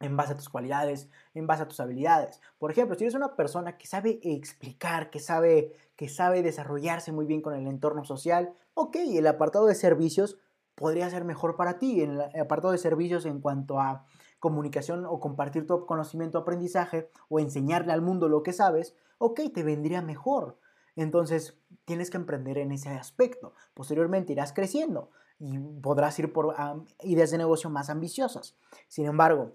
[0.00, 2.40] en base a tus cualidades, en base a tus habilidades.
[2.58, 7.26] Por ejemplo, si eres una persona que sabe explicar, que sabe, que sabe desarrollarse muy
[7.26, 10.38] bien con el entorno social, ok, el apartado de servicios
[10.74, 12.02] podría ser mejor para ti.
[12.02, 14.06] En el apartado de servicios en cuanto a
[14.38, 19.64] comunicación o compartir tu conocimiento, aprendizaje o enseñarle al mundo lo que sabes, ok, te
[19.64, 20.58] vendría mejor.
[20.94, 23.54] Entonces, tienes que emprender en ese aspecto.
[23.74, 26.54] Posteriormente irás creciendo y podrás ir por
[27.02, 28.56] ideas de negocio más ambiciosas.
[28.88, 29.52] Sin embargo,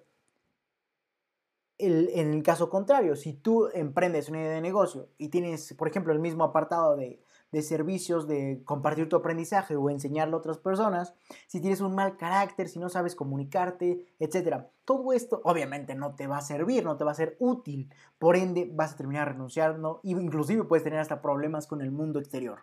[1.78, 6.14] en el caso contrario, si tú emprendes una idea de negocio y tienes, por ejemplo,
[6.14, 7.22] el mismo apartado de,
[7.62, 11.14] servicios, de compartir tu aprendizaje o enseñarlo a otras personas,
[11.48, 14.66] si tienes un mal carácter, si no sabes comunicarte, etc.
[14.86, 17.92] Todo esto obviamente no te va a servir, no te va a ser útil.
[18.18, 22.20] Por ende, vas a terminar renunciando e inclusive puedes tener hasta problemas con el mundo
[22.20, 22.60] exterior.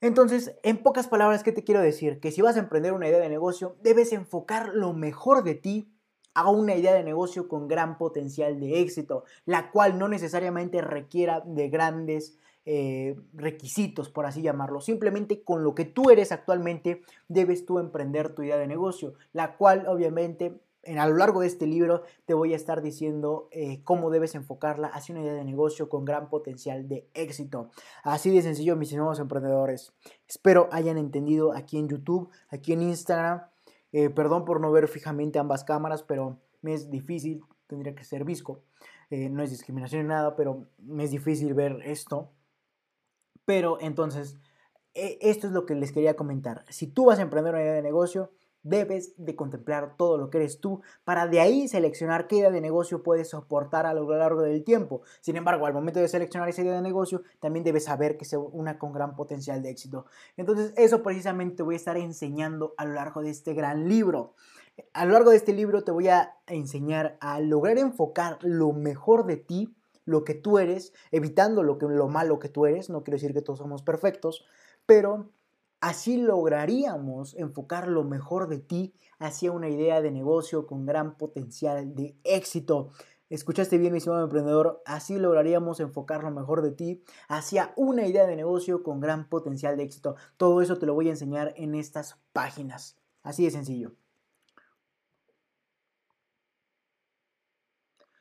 [0.00, 2.20] Entonces, en pocas palabras, ¿qué te quiero decir?
[2.20, 5.93] Que si vas a emprender una idea de negocio, debes enfocar lo mejor de ti
[6.34, 11.40] a una idea de negocio con gran potencial de éxito, la cual no necesariamente requiera
[11.40, 14.80] de grandes eh, requisitos, por así llamarlo.
[14.80, 19.56] Simplemente con lo que tú eres actualmente, debes tú emprender tu idea de negocio, la
[19.56, 23.80] cual obviamente en, a lo largo de este libro te voy a estar diciendo eh,
[23.84, 27.70] cómo debes enfocarla hacia una idea de negocio con gran potencial de éxito.
[28.02, 29.92] Así de sencillo, mis nuevos emprendedores.
[30.26, 33.42] Espero hayan entendido aquí en YouTube, aquí en Instagram.
[33.96, 38.24] Eh, perdón por no ver fijamente ambas cámaras, pero me es difícil, tendría que ser
[38.24, 38.64] visco.
[39.08, 42.32] Eh, no es discriminación ni nada, pero me es difícil ver esto.
[43.44, 44.36] Pero entonces,
[44.94, 46.64] esto es lo que les quería comentar.
[46.70, 48.32] Si tú vas a emprender una idea de negocio,
[48.64, 52.60] debes de contemplar todo lo que eres tú para de ahí seleccionar qué idea de
[52.60, 55.02] negocio puedes soportar a lo largo del tiempo.
[55.20, 58.38] Sin embargo, al momento de seleccionar esa idea de negocio, también debes saber que sea
[58.38, 60.06] una con gran potencial de éxito.
[60.36, 64.34] Entonces, eso precisamente te voy a estar enseñando a lo largo de este gran libro.
[64.92, 69.26] A lo largo de este libro te voy a enseñar a lograr enfocar lo mejor
[69.26, 72.90] de ti, lo que tú eres, evitando lo, que, lo malo que tú eres.
[72.90, 74.44] No quiero decir que todos somos perfectos,
[74.86, 75.30] pero
[75.84, 81.94] Así lograríamos enfocar lo mejor de ti hacia una idea de negocio con gran potencial
[81.94, 82.92] de éxito.
[83.28, 84.80] Escuchaste bien, mi estimado emprendedor.
[84.86, 89.76] Así lograríamos enfocar lo mejor de ti hacia una idea de negocio con gran potencial
[89.76, 90.16] de éxito.
[90.38, 92.96] Todo eso te lo voy a enseñar en estas páginas.
[93.22, 93.92] Así de sencillo.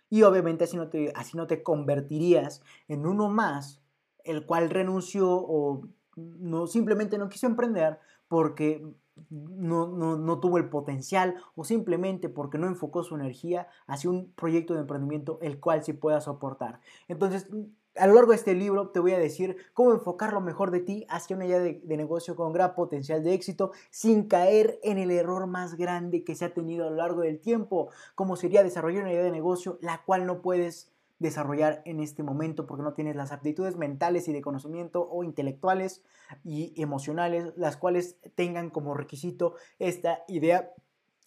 [0.09, 3.81] Y obviamente así no te, así no te convertirías en uno más,
[4.25, 8.85] el cual renunció o no, simplemente no quiso emprender porque
[9.29, 14.73] no, no, tuvo el potencial o simplemente porque no enfocó su energía hacia un proyecto
[14.73, 16.79] de emprendimiento el cual sí pueda soportar.
[17.07, 17.47] Entonces,
[17.95, 20.79] a lo largo de este libro te voy a decir cómo enfocar lo mejor de
[20.79, 24.97] ti hacia una idea de, de, negocio con gran potencial de éxito sin caer en
[24.97, 28.63] el error más grande que se ha tenido a lo largo del tiempo, como sería
[28.63, 30.92] desarrollar una idea de negocio la cual no puedes
[31.23, 36.03] desarrollar en este momento porque no tienes las aptitudes mentales y de conocimiento o intelectuales
[36.43, 40.71] y emocionales, las cuales tengan como requisito esta idea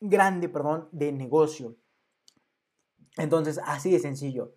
[0.01, 1.74] grande, perdón, de negocio.
[3.16, 4.55] Entonces, así de sencillo.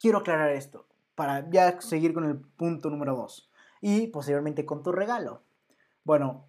[0.00, 3.50] Quiero aclarar esto para ya seguir con el punto número 2
[3.80, 5.42] y posteriormente con tu regalo.
[6.04, 6.47] Bueno,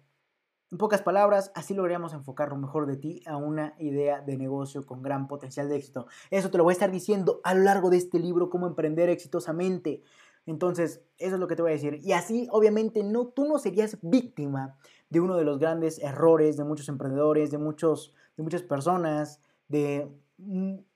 [0.70, 4.86] en pocas palabras, así lograríamos enfocar lo mejor de ti a una idea de negocio
[4.86, 6.06] con gran potencial de éxito.
[6.30, 9.08] Eso te lo voy a estar diciendo a lo largo de este libro, cómo emprender
[9.08, 10.02] exitosamente.
[10.46, 12.00] Entonces, eso es lo que te voy a decir.
[12.02, 14.76] Y así, obviamente, no, tú no serías víctima
[15.08, 20.08] de uno de los grandes errores de muchos emprendedores, de, muchos, de muchas personas, de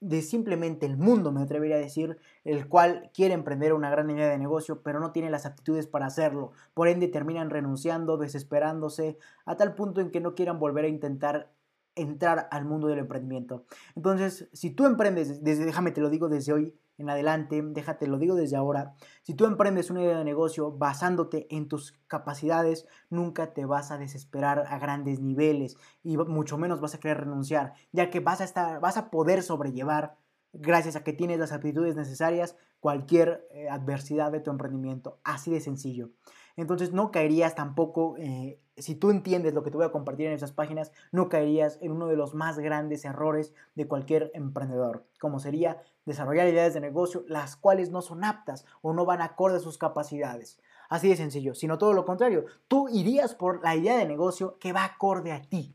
[0.01, 4.29] de simplemente el mundo, me atrevería a decir, el cual quiere emprender una gran idea
[4.29, 6.53] de negocio, pero no tiene las aptitudes para hacerlo.
[6.73, 11.51] Por ende, terminan renunciando, desesperándose, a tal punto en que no quieran volver a intentar
[11.95, 13.65] entrar al mundo del emprendimiento.
[13.95, 18.19] Entonces, si tú emprendes, desde, déjame te lo digo desde hoy, en adelante, déjate, lo
[18.19, 23.53] digo desde ahora, si tú emprendes una idea de negocio basándote en tus capacidades, nunca
[23.53, 28.11] te vas a desesperar a grandes niveles y mucho menos vas a querer renunciar, ya
[28.11, 30.17] que vas a estar, vas a poder sobrellevar
[30.53, 35.61] gracias a que tienes las aptitudes necesarias cualquier eh, adversidad de tu emprendimiento, así de
[35.61, 36.11] sencillo.
[36.57, 40.35] Entonces no caerías tampoco, eh, si tú entiendes lo que te voy a compartir en
[40.35, 45.41] esas páginas, no caerías en uno de los más grandes errores de cualquier emprendedor, como
[45.41, 49.61] sería desarrollar ideas de negocio las cuales no son aptas o no van acorde a
[49.61, 50.59] sus capacidades.
[50.89, 54.73] Así de sencillo, sino todo lo contrario, tú irías por la idea de negocio que
[54.73, 55.75] va acorde a ti.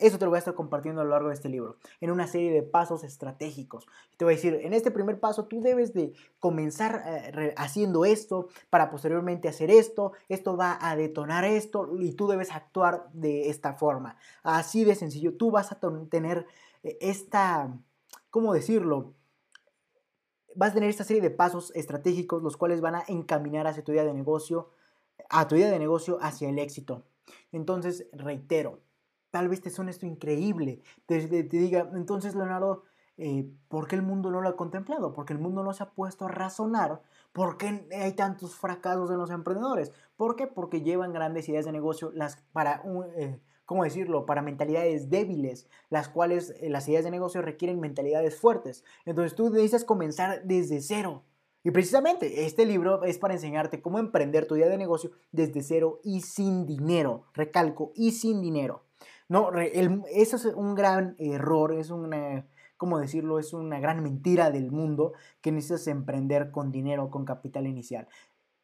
[0.00, 2.26] Eso te lo voy a estar compartiendo a lo largo de este libro, en una
[2.26, 3.86] serie de pasos estratégicos.
[4.16, 8.48] Te voy a decir, en este primer paso tú debes de comenzar eh, haciendo esto
[8.70, 13.74] para posteriormente hacer esto, esto va a detonar esto y tú debes actuar de esta
[13.74, 14.16] forma.
[14.42, 15.78] Así de sencillo, tú vas a
[16.08, 16.46] tener
[16.82, 17.76] eh, esta,
[18.30, 19.12] ¿cómo decirlo?
[20.54, 23.92] Vas a tener esta serie de pasos estratégicos los cuales van a encaminar hacia tu
[23.92, 24.70] idea de negocio,
[25.28, 27.04] a tu idea de negocio hacia el éxito.
[27.52, 28.80] Entonces, reitero,
[29.30, 32.84] tal vez te suene esto increíble, te, te, diga, entonces Leonardo,
[33.16, 35.12] eh, ¿por qué el mundo no lo ha contemplado?
[35.12, 39.18] Porque el mundo no se ha puesto a razonar por qué hay tantos fracasos en
[39.18, 39.92] los emprendedores.
[40.16, 40.46] ¿Por qué?
[40.46, 42.82] Porque llevan grandes ideas de negocio las, para,
[43.16, 43.40] eh,
[43.70, 44.26] ¿cómo decirlo?
[44.26, 48.82] Para mentalidades débiles, las cuales eh, las ideas de negocio requieren mentalidades fuertes.
[49.04, 51.22] Entonces tú necesitas comenzar desde cero.
[51.62, 56.00] Y precisamente este libro es para enseñarte cómo emprender tu idea de negocio desde cero
[56.02, 57.26] y sin dinero.
[57.32, 58.82] Recalco, y sin dinero.
[59.28, 63.38] No, eso es un gran error, es una, ¿cómo decirlo?
[63.38, 65.12] Es una gran mentira del mundo
[65.42, 68.08] que necesitas emprender con dinero, con capital inicial.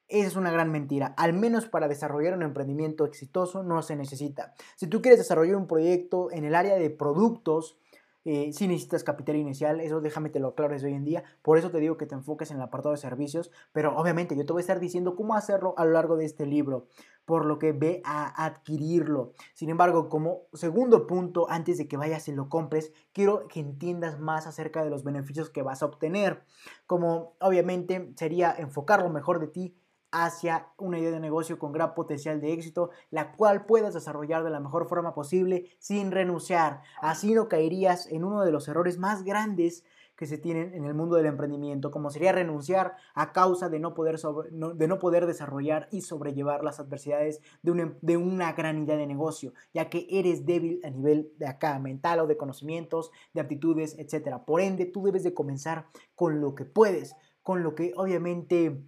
[0.09, 1.15] Esa es una gran mentira.
[1.17, 4.55] Al menos para desarrollar un emprendimiento exitoso no se necesita.
[4.77, 7.77] Si tú quieres desarrollar un proyecto en el área de productos,
[8.25, 11.25] eh, si necesitas capital inicial, eso déjame te lo aclaro desde hoy en día.
[11.43, 14.45] Por eso te digo que te enfoques en el apartado de servicios, pero obviamente yo
[14.47, 16.89] te voy a estar diciendo cómo hacerlo a lo largo de este libro,
[17.25, 19.33] por lo que ve a adquirirlo.
[19.55, 24.19] Sin embargo, como segundo punto, antes de que vayas y lo compres, quiero que entiendas
[24.19, 26.43] más acerca de los beneficios que vas a obtener.
[26.87, 29.77] Como obviamente sería enfocar lo mejor de ti
[30.13, 34.51] hacia una idea de negocio con gran potencial de éxito, la cual puedas desarrollar de
[34.51, 36.83] la mejor forma posible sin renunciar.
[37.01, 39.85] Así no caerías en uno de los errores más grandes
[40.17, 43.95] que se tienen en el mundo del emprendimiento, como sería renunciar a causa de no
[43.95, 48.97] poder, de no poder desarrollar y sobrellevar las adversidades de una, de una gran idea
[48.97, 53.43] de negocio, ya que eres débil a nivel de acá, mental o de conocimientos, de
[53.43, 54.39] aptitudes, etc.
[54.47, 58.83] Por ende, tú debes de comenzar con lo que puedes, con lo que obviamente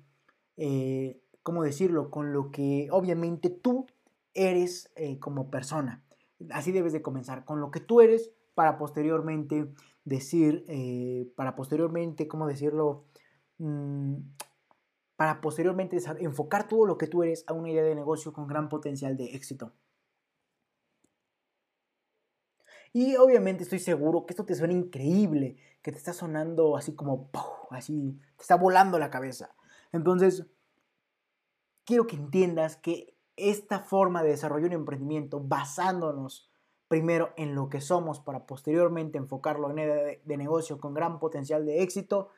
[0.59, 2.11] eh, ¿cómo decirlo?
[2.11, 3.87] Con lo que obviamente tú
[4.35, 6.05] eres eh, como persona.
[6.51, 9.73] Así debes de comenzar, con lo que tú eres para posteriormente
[10.05, 13.05] decir, eh, para posteriormente, ¿cómo decirlo?
[13.59, 14.17] Mm,
[15.17, 18.69] para posteriormente enfocar todo lo que tú eres a una idea de negocio con gran
[18.69, 19.73] potencial de éxito.
[22.93, 27.31] Y obviamente estoy seguro que esto te suena increíble, que te está sonando así como,
[27.71, 29.55] así, te está volando la cabeza.
[29.93, 30.47] Entonces,
[31.84, 36.51] quiero que entiendas que esta forma de desarrollar un emprendimiento basándonos
[36.89, 41.64] primero en lo que somos para posteriormente enfocarlo en de, de negocio con gran potencial
[41.64, 42.30] de éxito,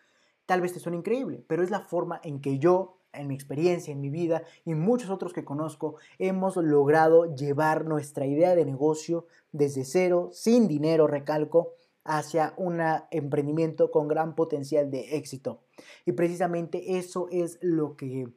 [0.46, 3.92] tal vez te suene increíble, pero es la forma en que yo, en mi experiencia,
[3.92, 9.26] en mi vida y muchos otros que conozco, hemos logrado llevar nuestra idea de negocio
[9.52, 11.74] desde cero, sin dinero, recalco,
[12.04, 12.80] hacia un
[13.10, 15.62] emprendimiento con gran potencial de éxito.
[16.04, 18.28] Y precisamente eso es lo que,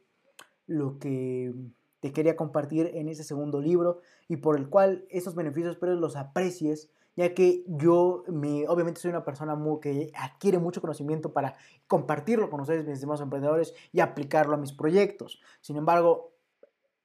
[0.68, 1.53] lo que
[1.99, 6.18] te quería compartir en ese segundo libro y por el cual esos beneficios espero los
[6.18, 11.55] aprecies, ya que yo me, obviamente soy una persona muy, que adquiere mucho conocimiento para
[11.88, 15.39] compartirlo con ustedes, mis demás emprendedores, y aplicarlo a mis proyectos.
[15.61, 16.34] Sin embargo,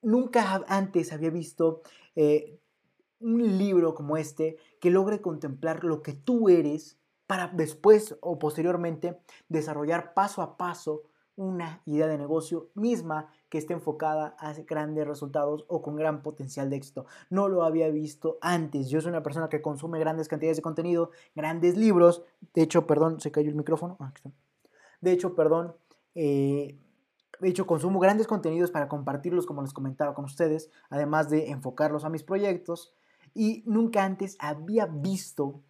[0.02, 1.82] nunca antes había visto
[2.16, 2.58] eh,
[3.20, 9.20] un libro como este que logre contemplar lo que tú eres para después o posteriormente
[9.48, 11.02] desarrollar paso a paso
[11.38, 16.68] una idea de negocio misma que esté enfocada a grandes resultados o con gran potencial
[16.68, 17.06] de éxito.
[17.30, 18.90] No lo había visto antes.
[18.90, 22.24] Yo soy una persona que consume grandes cantidades de contenido, grandes libros.
[22.54, 23.96] De hecho, perdón, se cayó el micrófono.
[24.00, 24.12] Ah,
[25.00, 25.76] de hecho, perdón.
[26.16, 26.76] Eh,
[27.38, 32.04] de hecho, consumo grandes contenidos para compartirlos, como les comentaba con ustedes, además de enfocarlos
[32.04, 32.96] a mis proyectos
[33.34, 35.62] y nunca antes había visto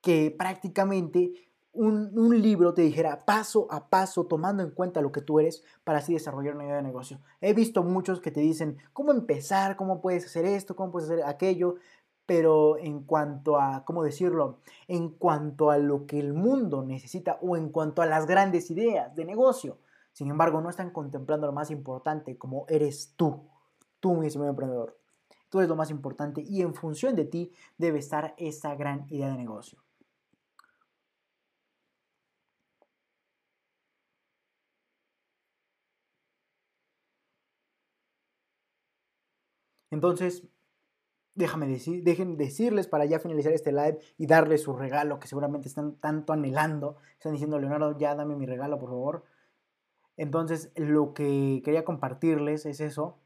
[0.00, 5.40] que prácticamente un, libro te dijera paso a paso, tomando en cuenta lo que tú
[5.40, 7.20] eres, para así desarrollar una idea de negocio.
[7.40, 11.24] He visto muchos que te dicen cómo empezar, cómo puedes hacer esto, cómo puedes hacer
[11.24, 11.76] aquello,
[12.26, 14.60] pero en cuanto a, ¿cómo decirlo?
[14.88, 19.14] En cuanto a lo que el mundo necesita o en cuanto a las grandes ideas
[19.14, 19.78] de negocio.
[20.12, 23.48] Sin embargo, no están contemplando lo más importante como eres tú,
[24.00, 24.99] tú mismo emprendedor.
[25.50, 29.28] Tú eres lo más importante y en función de ti debe estar esa gran idea
[29.28, 29.82] de negocio.
[39.90, 40.44] Entonces,
[41.34, 45.68] déjame decir, dejen decirles para ya finalizar este live y darles su regalo que seguramente
[45.68, 46.96] están tanto anhelando.
[47.14, 49.24] Están diciendo, Leonardo, ya dame mi regalo, por favor.
[50.16, 53.18] Entonces, lo que quería compartirles es eso,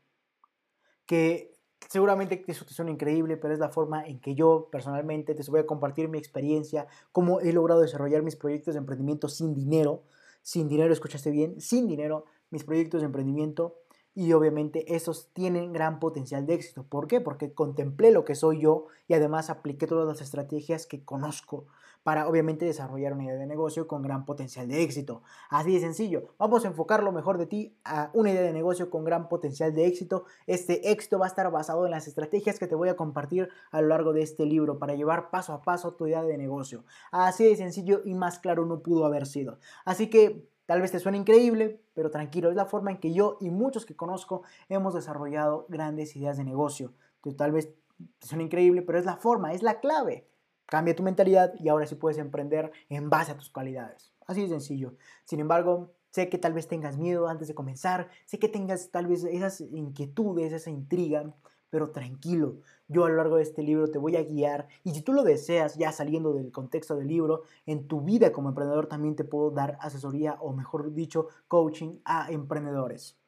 [1.07, 1.53] que
[1.89, 5.61] seguramente eso te suena increíble, pero es la forma en que yo personalmente te voy
[5.61, 10.03] a compartir mi experiencia, cómo he logrado desarrollar mis proyectos de emprendimiento sin dinero,
[10.43, 13.76] sin dinero, escuchaste bien, sin dinero, mis proyectos de emprendimiento
[14.14, 16.85] y obviamente esos tienen gran potencial de éxito.
[16.85, 17.20] ¿Por qué?
[17.20, 21.66] Porque contemplé lo que soy yo y además apliqué todas las estrategias que conozco
[22.05, 25.22] para obviamente desarrollar una idea de negocio con gran potencial de éxito.
[25.48, 26.28] Así de sencillo.
[26.38, 29.74] Vamos a enfocar lo mejor de ti a una idea de negocio con gran potencial
[29.74, 30.26] de éxito.
[30.46, 33.80] Este éxito va a estar basado en las estrategias que te voy a compartir a
[33.80, 36.84] lo largo de este libro para llevar paso a paso tu idea de negocio.
[37.11, 39.59] Así de sencillo y más claro no pudo haber sido.
[39.84, 43.36] Así que Tal vez te suene increíble, pero tranquilo, es la forma en que yo
[43.38, 46.94] y muchos que conozco hemos desarrollado grandes ideas de negocio.
[47.16, 47.74] Entonces, tal vez
[48.18, 50.26] te suene increíble, pero es la forma, es la clave.
[50.66, 54.12] Cambia tu mentalidad y ahora sí puedes emprender en base a tus cualidades.
[54.26, 54.94] Así de sencillo.
[55.24, 59.06] Sin embargo, sé que tal vez tengas miedo antes de comenzar, sé que tengas tal
[59.06, 61.34] vez esas inquietudes, esa intriga,
[61.74, 65.02] pero tranquilo, yo a lo largo de este libro te voy a guiar y si
[65.02, 69.16] tú lo deseas, ya saliendo del contexto del libro, en tu vida como emprendedor también
[69.16, 73.18] te puedo dar asesoría o mejor dicho, coaching a emprendedores.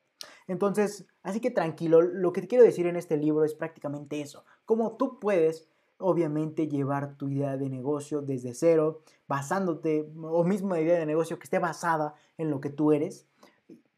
[0.46, 4.44] Entonces, así que tranquilo, lo que te quiero decir en este libro es prácticamente eso,
[4.64, 5.68] cómo tú puedes
[5.98, 11.44] obviamente llevar tu idea de negocio desde cero, basándote, o mismo idea de negocio que
[11.44, 13.26] esté basada en lo que tú eres,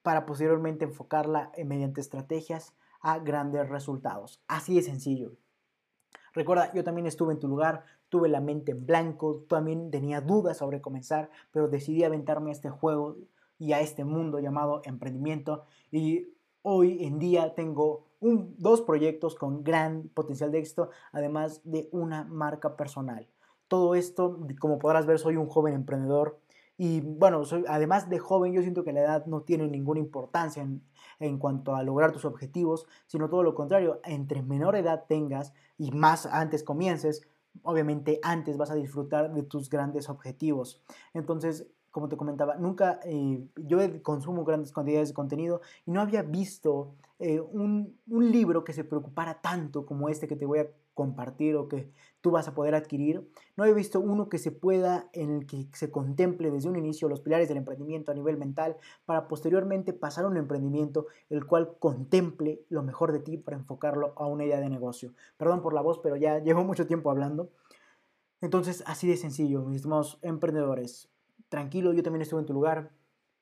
[0.02, 4.42] para posteriormente enfocarla mediante estrategias a grandes resultados.
[4.48, 5.32] Así de sencillo.
[6.32, 10.58] Recuerda, yo también estuve en tu lugar, tuve la mente en blanco, también tenía dudas
[10.58, 13.16] sobre comenzar, pero decidí aventarme a este juego
[13.58, 16.28] y a este mundo llamado emprendimiento y
[16.62, 22.76] hoy en día tengo dos proyectos con gran potencial de éxito, además de una marca
[22.76, 23.28] personal.
[23.68, 26.38] Todo esto, como podrás ver, soy un joven emprendedor
[26.80, 30.82] y bueno, además de joven, yo siento que la edad no tiene ninguna importancia en,
[31.18, 35.90] en cuanto a lograr tus objetivos, sino todo lo contrario, entre menor edad tengas y
[35.90, 37.28] más antes comiences,
[37.62, 40.80] obviamente antes vas a disfrutar de tus grandes objetivos.
[41.14, 41.66] Entonces,
[41.98, 46.94] como te comentaba, nunca eh, yo consumo grandes cantidades de contenido y no había visto
[47.18, 51.56] eh, un, un, libro que se preocupara tanto como este que te voy a compartir
[51.56, 51.90] o que
[52.20, 53.28] tú vas a poder adquirir.
[53.56, 57.08] No había visto uno que se pueda, en el que se contemple desde un inicio
[57.08, 58.76] los pilares del emprendimiento a nivel mental
[59.06, 64.12] para posteriormente pasar a un emprendimiento el cual contemple lo mejor de ti para enfocarlo
[64.16, 65.14] a una idea de negocio.
[65.36, 67.50] Perdón por la voz, pero ya llevo mucho tiempo hablando.
[68.40, 71.10] Entonces, así de sencillo, mis estimados emprendedores
[71.48, 72.92] tranquilo, yo también estuve en tu lugar,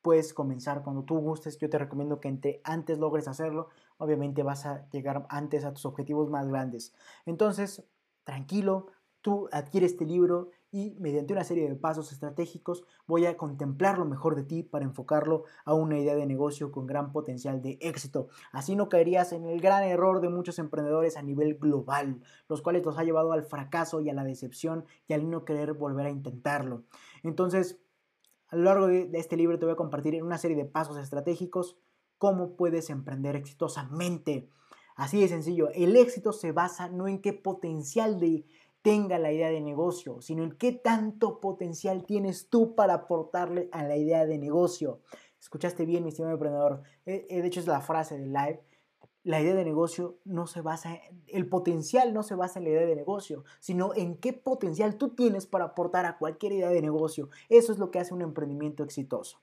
[0.03, 4.65] puedes comenzar cuando tú gustes, yo te recomiendo que entre antes logres hacerlo, obviamente vas
[4.65, 6.95] a llegar antes a tus objetivos más grandes.
[7.25, 7.85] Entonces,
[8.23, 8.87] tranquilo,
[9.21, 14.05] tú adquieres este libro y mediante una serie de pasos estratégicos voy a contemplar lo
[14.05, 18.29] mejor de ti para enfocarlo a una idea de negocio con gran potencial de éxito.
[18.53, 22.85] Así no caerías en el gran error de muchos emprendedores a nivel global, los cuales
[22.85, 26.11] los ha llevado al fracaso y a la decepción y al no querer volver a
[26.11, 26.85] intentarlo.
[27.23, 27.81] Entonces,
[28.57, 30.97] a lo largo de, este libro te voy a compartir en una serie de pasos
[30.97, 31.77] estratégicos
[32.17, 34.49] cómo puedes emprender exitosamente.
[34.95, 38.19] Así de sencillo, el éxito se basa no en qué potencial
[38.81, 43.85] tenga la idea de negocio, sino en qué tanto potencial tienes tú para aportarle a
[43.85, 45.01] la idea de negocio.
[45.39, 46.83] Escuchaste bien, mi estimado emprendedor.
[47.05, 48.63] Eh, eh, de hecho, es la frase del live
[49.27, 52.87] la idea de negocio no se basa, el potencial no se basa en la idea
[52.87, 57.29] de negocio, sino en qué potencial tú tienes para aportar a cualquier idea de negocio.
[57.49, 59.41] Eso es lo que hace un emprendimiento exitoso.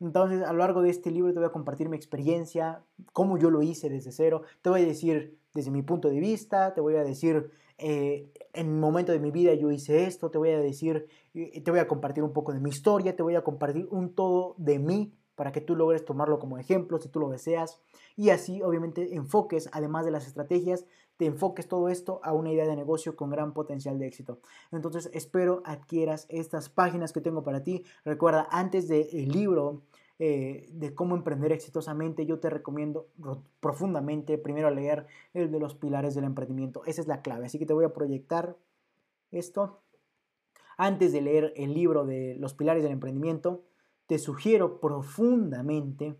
[0.00, 3.50] Entonces, a lo largo de este libro te voy a compartir mi experiencia, cómo yo
[3.50, 4.40] lo hice desde cero.
[4.62, 8.68] Te voy a decir desde mi punto de vista, te voy a decir eh, en
[8.70, 11.80] un momento de mi vida yo hice esto, te voy a decir, eh, te voy
[11.80, 15.12] a compartir un poco de mi historia, te voy a compartir un todo de mí
[15.40, 17.80] para que tú logres tomarlo como ejemplo si tú lo deseas
[18.14, 20.84] y así obviamente enfoques, además de las estrategias,
[21.16, 24.40] te enfoques todo esto a una idea de negocio con gran potencial de éxito.
[24.70, 27.86] Entonces espero adquieras estas páginas que tengo para ti.
[28.04, 29.80] Recuerda, antes del libro
[30.18, 33.06] eh, de cómo emprender exitosamente, yo te recomiendo
[33.60, 36.82] profundamente primero leer el de los pilares del emprendimiento.
[36.84, 37.46] Esa es la clave.
[37.46, 38.58] Así que te voy a proyectar
[39.30, 39.80] esto.
[40.76, 43.62] Antes de leer el libro de los pilares del emprendimiento,
[44.10, 46.16] te sugiero profundamente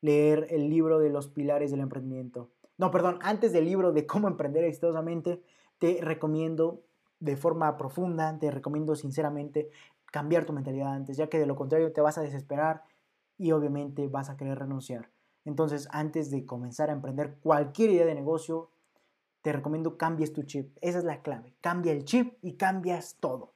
[0.00, 2.48] leer el libro de los pilares del emprendimiento.
[2.78, 5.42] No, perdón, antes del libro de cómo emprender exitosamente,
[5.78, 6.80] te recomiendo
[7.20, 9.68] de forma profunda, te recomiendo sinceramente
[10.06, 12.84] cambiar tu mentalidad antes, ya que de lo contrario te vas a desesperar
[13.36, 15.10] y obviamente vas a querer renunciar.
[15.44, 18.70] Entonces, antes de comenzar a emprender cualquier idea de negocio,
[19.42, 20.74] te recomiendo cambies tu chip.
[20.80, 21.52] Esa es la clave.
[21.60, 23.52] Cambia el chip y cambias todo.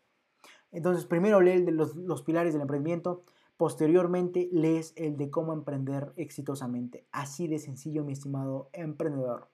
[0.70, 3.24] Entonces, primero lee los, los pilares del emprendimiento.
[3.60, 7.06] Posteriormente lees el de cómo emprender exitosamente.
[7.12, 9.50] Así de sencillo, mi estimado emprendedor.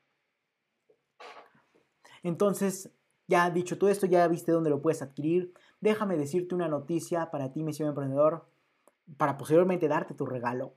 [2.23, 2.93] Entonces,
[3.27, 5.53] ya dicho todo esto, ya viste dónde lo puedes adquirir.
[5.81, 8.47] Déjame decirte una noticia para ti, mi estimado emprendedor,
[9.17, 10.75] para posteriormente darte tu regalo.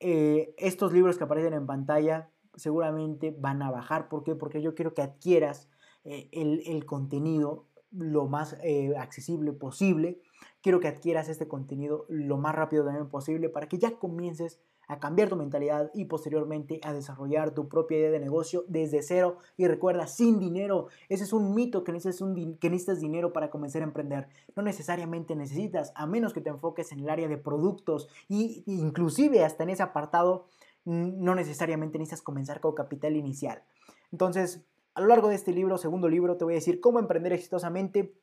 [0.00, 4.08] Eh, estos libros que aparecen en pantalla seguramente van a bajar.
[4.08, 4.34] ¿Por qué?
[4.34, 5.68] Porque yo quiero que adquieras
[6.02, 10.20] eh, el, contenido lo más eh, accesible posible
[10.62, 15.00] quiero que adquieras este contenido lo más rápido también posible para que ya comiences a
[15.00, 19.38] cambiar tu mentalidad y posteriormente a desarrollar tu propia idea de negocio desde cero.
[19.56, 20.88] Y recuerda, sin dinero.
[21.08, 24.28] Ese es un mito que necesitas, un que necesitas dinero para comenzar a emprender.
[24.54, 29.44] No necesariamente necesitas, a menos que te enfoques en el área de productos y inclusive
[29.44, 30.46] hasta en ese apartado,
[30.84, 33.64] no necesariamente necesitas comenzar con capital inicial.
[34.12, 37.32] Entonces, a lo largo de este libro, segundo libro, te voy a decir cómo emprender
[37.32, 38.14] exitosamente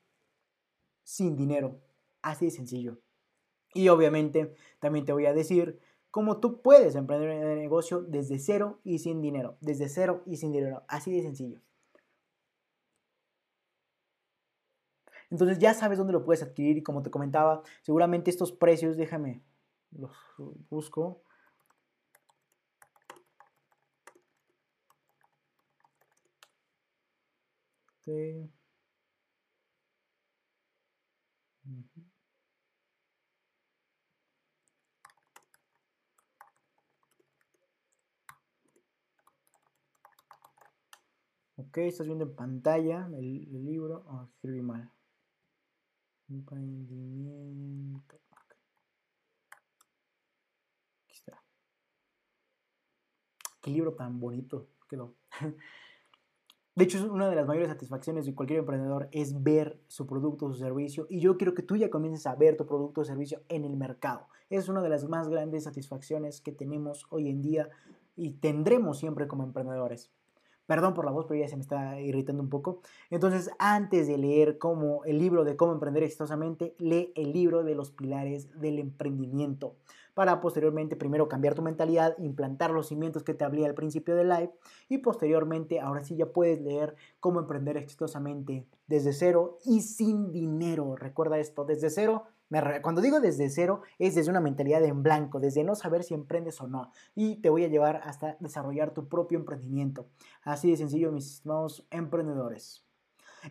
[1.03, 1.75] sin dinero.
[2.23, 2.97] Así de sencillo.
[3.73, 5.79] Y obviamente también te voy a decir
[6.09, 9.57] cómo tú puedes emprender un negocio desde cero y sin dinero.
[9.61, 10.83] Desde cero y sin dinero.
[10.87, 11.59] Así de sencillo.
[15.29, 19.41] Entonces ya sabes dónde lo puedes adquirir y como te comentaba, seguramente estos precios, déjame,
[19.91, 20.11] los
[20.69, 21.23] busco.
[28.05, 28.49] Sí.
[41.73, 44.05] Ok, estás viendo en pantalla el, libro.
[44.07, 44.91] Oh, escribí mal.
[46.29, 48.19] Emprendimiento.
[51.03, 51.41] Aquí está.
[53.59, 55.15] Qué libro tan bonito quedó.
[56.75, 60.53] De hecho, una de las mayores satisfacciones de cualquier emprendedor es ver su producto o
[60.53, 61.07] su servicio.
[61.09, 63.77] Y yo quiero que tú ya comiences a ver tu producto o servicio en el
[63.77, 64.27] mercado.
[64.51, 67.71] Es una de las más grandes satisfacciones que tenemos hoy en día
[68.15, 70.11] y tendremos siempre como emprendedores.
[70.65, 72.81] Perdón por la voz, pero ya se me está irritando un poco.
[73.09, 77.75] Entonces, antes de leer como el libro de cómo emprender exitosamente, lee el libro de
[77.75, 79.75] los pilares del emprendimiento
[80.13, 84.29] para posteriormente primero cambiar tu mentalidad, implantar los cimientos que te hablé al principio del
[84.29, 84.51] live
[84.89, 90.95] y posteriormente ahora sí ya puedes leer cómo emprender exitosamente desde cero y sin dinero.
[90.95, 92.23] Recuerda esto, desde cero
[92.81, 96.61] cuando digo desde cero, es desde una mentalidad en blanco, desde no saber si emprendes
[96.61, 96.91] o no.
[97.15, 100.07] Y te voy a llevar hasta desarrollar tu propio emprendimiento.
[100.43, 102.85] Así de sencillo, mis estimados emprendedores.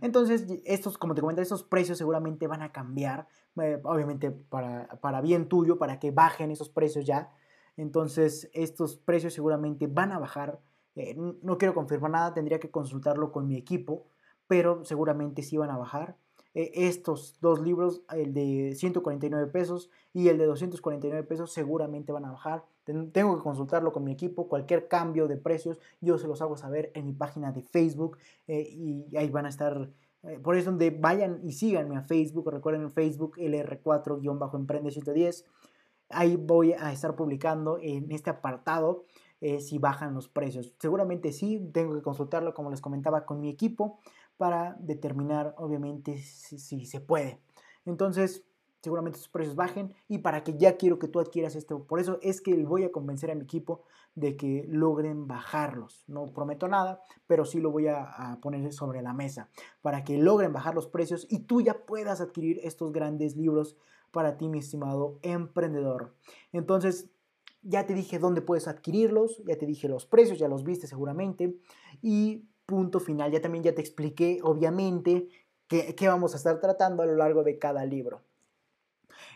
[0.01, 3.27] Entonces, estos, como te comenté, estos precios seguramente van a cambiar,
[3.61, 7.31] eh, obviamente para, para bien tuyo, para que bajen esos precios ya.
[7.77, 10.61] Entonces, estos precios seguramente van a bajar.
[10.95, 14.07] Eh, no quiero confirmar nada, tendría que consultarlo con mi equipo,
[14.47, 16.17] pero seguramente sí van a bajar.
[16.55, 22.25] Eh, estos dos libros, el de 149 pesos y el de 249 pesos, seguramente van
[22.25, 22.65] a bajar.
[22.85, 24.49] Tengo que consultarlo con mi equipo.
[24.49, 28.19] Cualquier cambio de precios, yo se los hago saber en mi página de Facebook
[28.49, 29.91] eh, y ahí van a estar.
[30.25, 32.51] Eh, por eso, donde vayan y síganme a Facebook.
[32.51, 35.45] Recuerden en Facebook LR4-Emprende 110.
[36.11, 39.05] Ahí voy a estar publicando en este apartado
[39.59, 40.73] si bajan los precios.
[40.79, 43.99] Seguramente sí, tengo que consultarlo, como les comentaba, con mi equipo
[44.37, 47.41] para determinar obviamente si, se puede.
[47.85, 48.45] Entonces,
[48.81, 51.85] seguramente sus precios bajen y para que ya quiero que tú adquieras esto.
[51.85, 53.83] Por eso es que voy a convencer a mi equipo
[54.15, 56.05] de que logren bajarlos.
[56.09, 59.49] No prometo nada, pero sí lo voy a, a, poner sobre la mesa
[59.81, 63.77] para que logren bajar los precios y tú ya puedas adquirir estos grandes libros
[64.11, 66.15] para ti, mi estimado emprendedor.
[66.53, 67.11] Entonces,
[67.63, 71.57] ya te dije dónde puedes adquirirlos, ya te dije los precios, ya los viste seguramente
[72.03, 73.31] y punto final.
[73.31, 75.29] Ya también ya te expliqué, obviamente,
[75.69, 78.23] qué, vamos a estar tratando a lo largo de cada libro.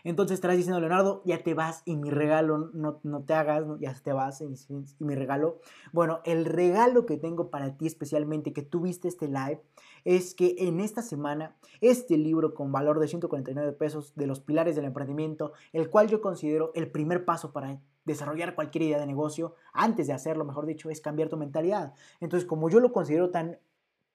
[0.03, 3.93] Entonces estarás diciendo, Leonardo, ya te vas y mi regalo, no, no te hagas, ya
[3.93, 5.59] te vas y, y, mi regalo.
[5.91, 9.61] Bueno, el regalo que tengo para ti especialmente, que tú viste este live,
[10.05, 14.75] es que en esta semana, este libro con valor de 149 pesos de los pilares
[14.75, 19.53] del emprendimiento, el cual yo considero el primer paso para desarrollar cualquier idea de negocio,
[19.73, 21.93] antes de hacerlo, mejor dicho, es cambiar tu mentalidad.
[22.21, 23.59] Entonces, como yo lo considero tan,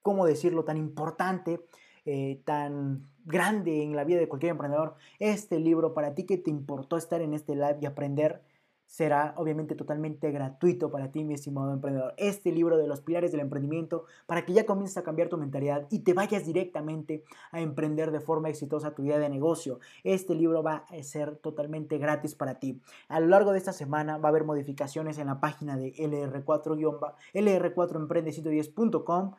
[0.01, 1.61] ¿cómo decirlo?, tan importante,
[2.05, 6.49] eh, tan grande en la vida de cualquier emprendedor, este libro para ti que te
[6.49, 8.41] importó estar en este live y aprender,
[8.85, 12.13] será obviamente totalmente gratuito para ti, mi estimado emprendedor.
[12.17, 15.87] Este libro de los pilares del emprendimiento para que ya comiences a cambiar tu mentalidad
[15.89, 19.79] y te vayas directamente a emprender de forma exitosa tu idea de negocio.
[20.03, 22.81] Este libro va a ser totalmente gratis para ti.
[23.07, 27.15] A lo largo de esta semana va a haber modificaciones en la página de LR4,
[27.33, 29.33] LR4emprende110.com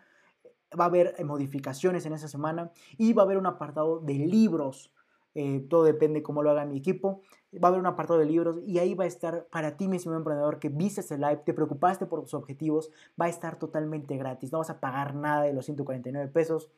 [0.79, 4.93] va a haber modificaciones en esa semana y va a haber un apartado de libros
[5.35, 7.23] eh, todo depende cómo lo haga mi equipo.
[7.55, 10.15] Va a haber un apartado de libros y ahí va a estar para ti, mismo
[10.15, 12.91] emprendedor, que viste este live, te preocupaste por tus objetivos,
[13.21, 14.53] va a estar totalmente gratis.
[14.53, 16.71] No vas a pagar nada de los 149 pesos,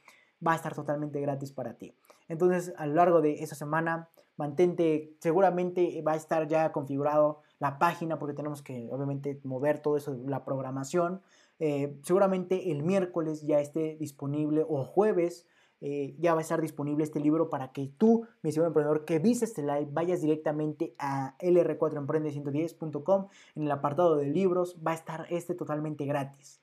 [0.46, 1.94] va a estar totalmente gratis para ti.
[2.28, 7.78] Entonces, a lo largo de esa semana, mantente, seguramente va a estar ya configurado la
[7.78, 11.22] página porque tenemos que, obviamente, mover todo eso, la programación.
[11.58, 15.46] Eh, seguramente el miércoles ya esté disponible o jueves
[15.80, 19.18] eh, ya va a estar disponible este libro para que tú, mi estimado emprendedor, que
[19.18, 23.26] viste este live, vayas directamente a lr4emprende110.com.
[23.54, 26.60] En el apartado de libros va a estar este totalmente gratis.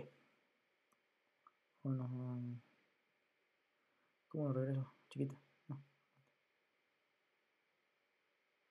[1.82, 2.60] Bueno,
[4.28, 4.92] ¿cómo lo regreso?
[5.08, 5.34] Chiquita.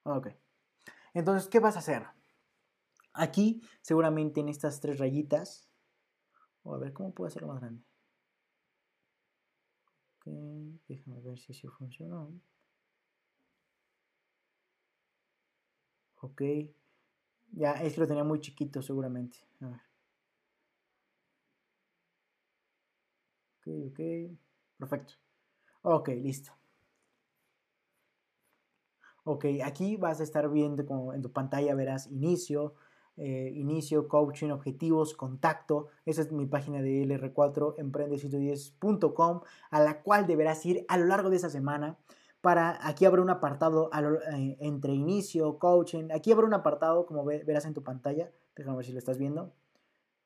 [0.03, 0.27] Ok.
[1.13, 2.05] Entonces, ¿qué vas a hacer?
[3.13, 5.69] Aquí, seguramente en estas tres rayitas.
[6.63, 7.83] O a ver, ¿cómo puedo hacerlo más grande?
[10.87, 12.31] Déjame ver si sí funcionó.
[16.21, 16.41] Ok.
[17.53, 19.39] Ya, es que lo tenía muy chiquito seguramente.
[19.61, 19.81] A ver.
[23.59, 23.99] Ok, ok.
[24.77, 25.13] Perfecto.
[25.83, 26.51] Ok, listo.
[29.23, 32.75] Ok, aquí vas a estar viendo como en tu pantalla verás inicio,
[33.17, 35.87] eh, inicio, coaching, objetivos, contacto.
[36.05, 41.29] Esa es mi página de LR4, emprende110.com, a la cual deberás ir a lo largo
[41.29, 41.97] de esa semana.
[42.41, 46.09] Para, aquí habrá un apartado eh, entre inicio, coaching.
[46.13, 48.31] Aquí habrá un apartado, como verás en tu pantalla.
[48.55, 49.53] Déjame ver si lo estás viendo.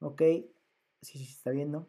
[0.02, 1.88] Ok, sí, sí, se está viendo.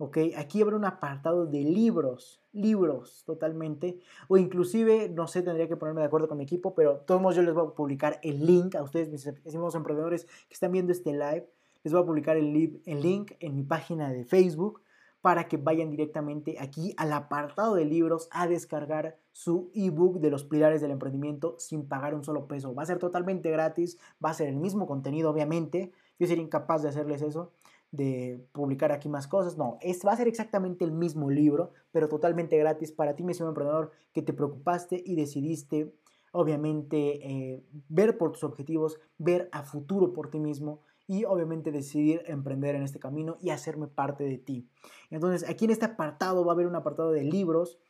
[0.00, 0.16] ¿Ok?
[0.38, 6.00] Aquí habrá un apartado de libros, libros totalmente, o inclusive, no sé, tendría que ponerme
[6.00, 8.82] de acuerdo con mi equipo, pero todos yo les voy a publicar el link a
[8.82, 11.46] ustedes, mis estimados emprendedores que están viendo este live,
[11.84, 14.80] les voy a publicar el, el link en mi página de Facebook
[15.20, 20.44] para que vayan directamente aquí al apartado de libros a descargar su ebook de los
[20.44, 22.74] pilares del emprendimiento sin pagar un solo peso.
[22.74, 25.92] Va a ser totalmente gratis, va a ser el mismo contenido, obviamente.
[26.18, 27.52] Yo sería incapaz de hacerles eso
[27.92, 29.56] de publicar aquí más cosas.
[29.56, 33.34] No, es, va a ser exactamente el mismo libro, pero totalmente gratis para ti, mi
[33.34, 35.92] señor emprendedor, que te preocupaste y decidiste,
[36.32, 42.22] obviamente, eh, ver por tus objetivos, ver a futuro por ti mismo y obviamente decidir
[42.26, 44.68] emprender en este camino y hacerme parte de ti.
[45.10, 47.80] Entonces, aquí en este apartado va a haber un apartado de libros.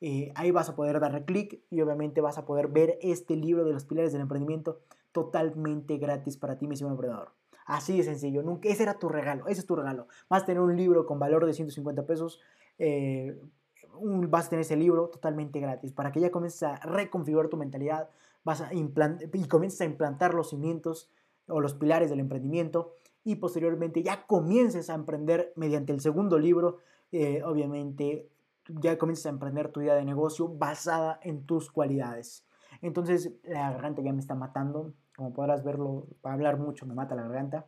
[0.00, 3.66] Eh, ahí vas a poder darle clic y obviamente vas a poder ver este libro
[3.66, 4.80] de los pilares del emprendimiento
[5.12, 7.39] totalmente gratis para ti, mi señor emprendedor.
[7.66, 8.42] Así de sencillo.
[8.42, 9.46] Nunca, ese era tu regalo.
[9.46, 10.08] Ese es tu regalo.
[10.28, 12.40] Vas a tener un libro con valor de 150 pesos.
[12.78, 13.40] Eh,
[13.92, 18.08] vas a tener ese libro totalmente gratis para que ya comiences a reconfigurar tu mentalidad
[18.44, 21.10] vas a y comiences a implantar los cimientos
[21.48, 26.78] o los pilares del emprendimiento y posteriormente ya comiences a emprender mediante el segundo libro,
[27.12, 28.30] eh, obviamente
[28.68, 32.46] ya comiences a emprender tu idea de negocio basada en tus cualidades.
[32.82, 37.24] Entonces la garganta ya me está matando, como podrás verlo, hablar mucho me mata la
[37.24, 37.66] garganta.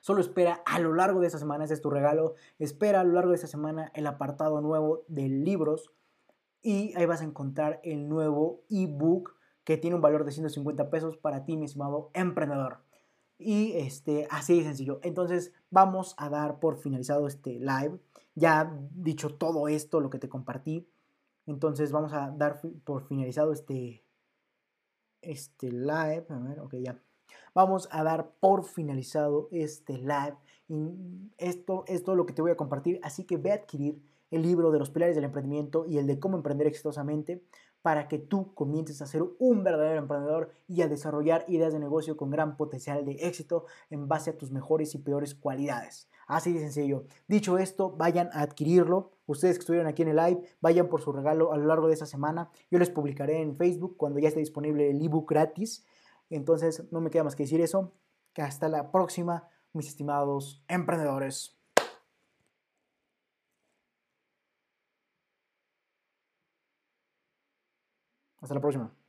[0.00, 3.12] Solo espera a lo largo de esta semana, ese es tu regalo, espera a lo
[3.12, 5.92] largo de esta semana el apartado nuevo de libros
[6.60, 11.16] y ahí vas a encontrar el nuevo ebook que tiene un valor de 150 pesos
[11.16, 12.78] para ti, mi estimado emprendedor.
[13.38, 14.98] Y este, así de sencillo.
[15.04, 18.00] Entonces vamos a dar por finalizado este live.
[18.34, 20.88] Ya dicho todo esto, lo que te compartí.
[21.46, 24.02] Entonces vamos a dar por finalizado este,
[25.22, 26.26] este live.
[26.28, 26.98] A ver, ok, ya.
[27.54, 30.36] Vamos a dar por finalizado este live.
[30.68, 33.00] Y esto es todo lo que te voy a compartir.
[33.02, 36.20] Así que ve a adquirir el libro de los pilares del emprendimiento y el de
[36.20, 37.42] cómo emprender exitosamente
[37.82, 42.16] para que tú comiences a ser un verdadero emprendedor y a desarrollar ideas de negocio
[42.16, 46.09] con gran potencial de éxito en base a tus mejores y peores cualidades.
[46.30, 47.06] Así de sencillo.
[47.26, 49.10] Dicho esto, vayan a adquirirlo.
[49.26, 51.94] Ustedes que estuvieron aquí en el live, vayan por su regalo a lo largo de
[51.94, 52.52] esta semana.
[52.70, 55.84] Yo les publicaré en Facebook cuando ya esté disponible el ebook gratis.
[56.30, 57.94] Entonces, no me queda más que decir eso.
[58.32, 61.58] Que hasta la próxima, mis estimados emprendedores.
[68.40, 68.99] Hasta la próxima.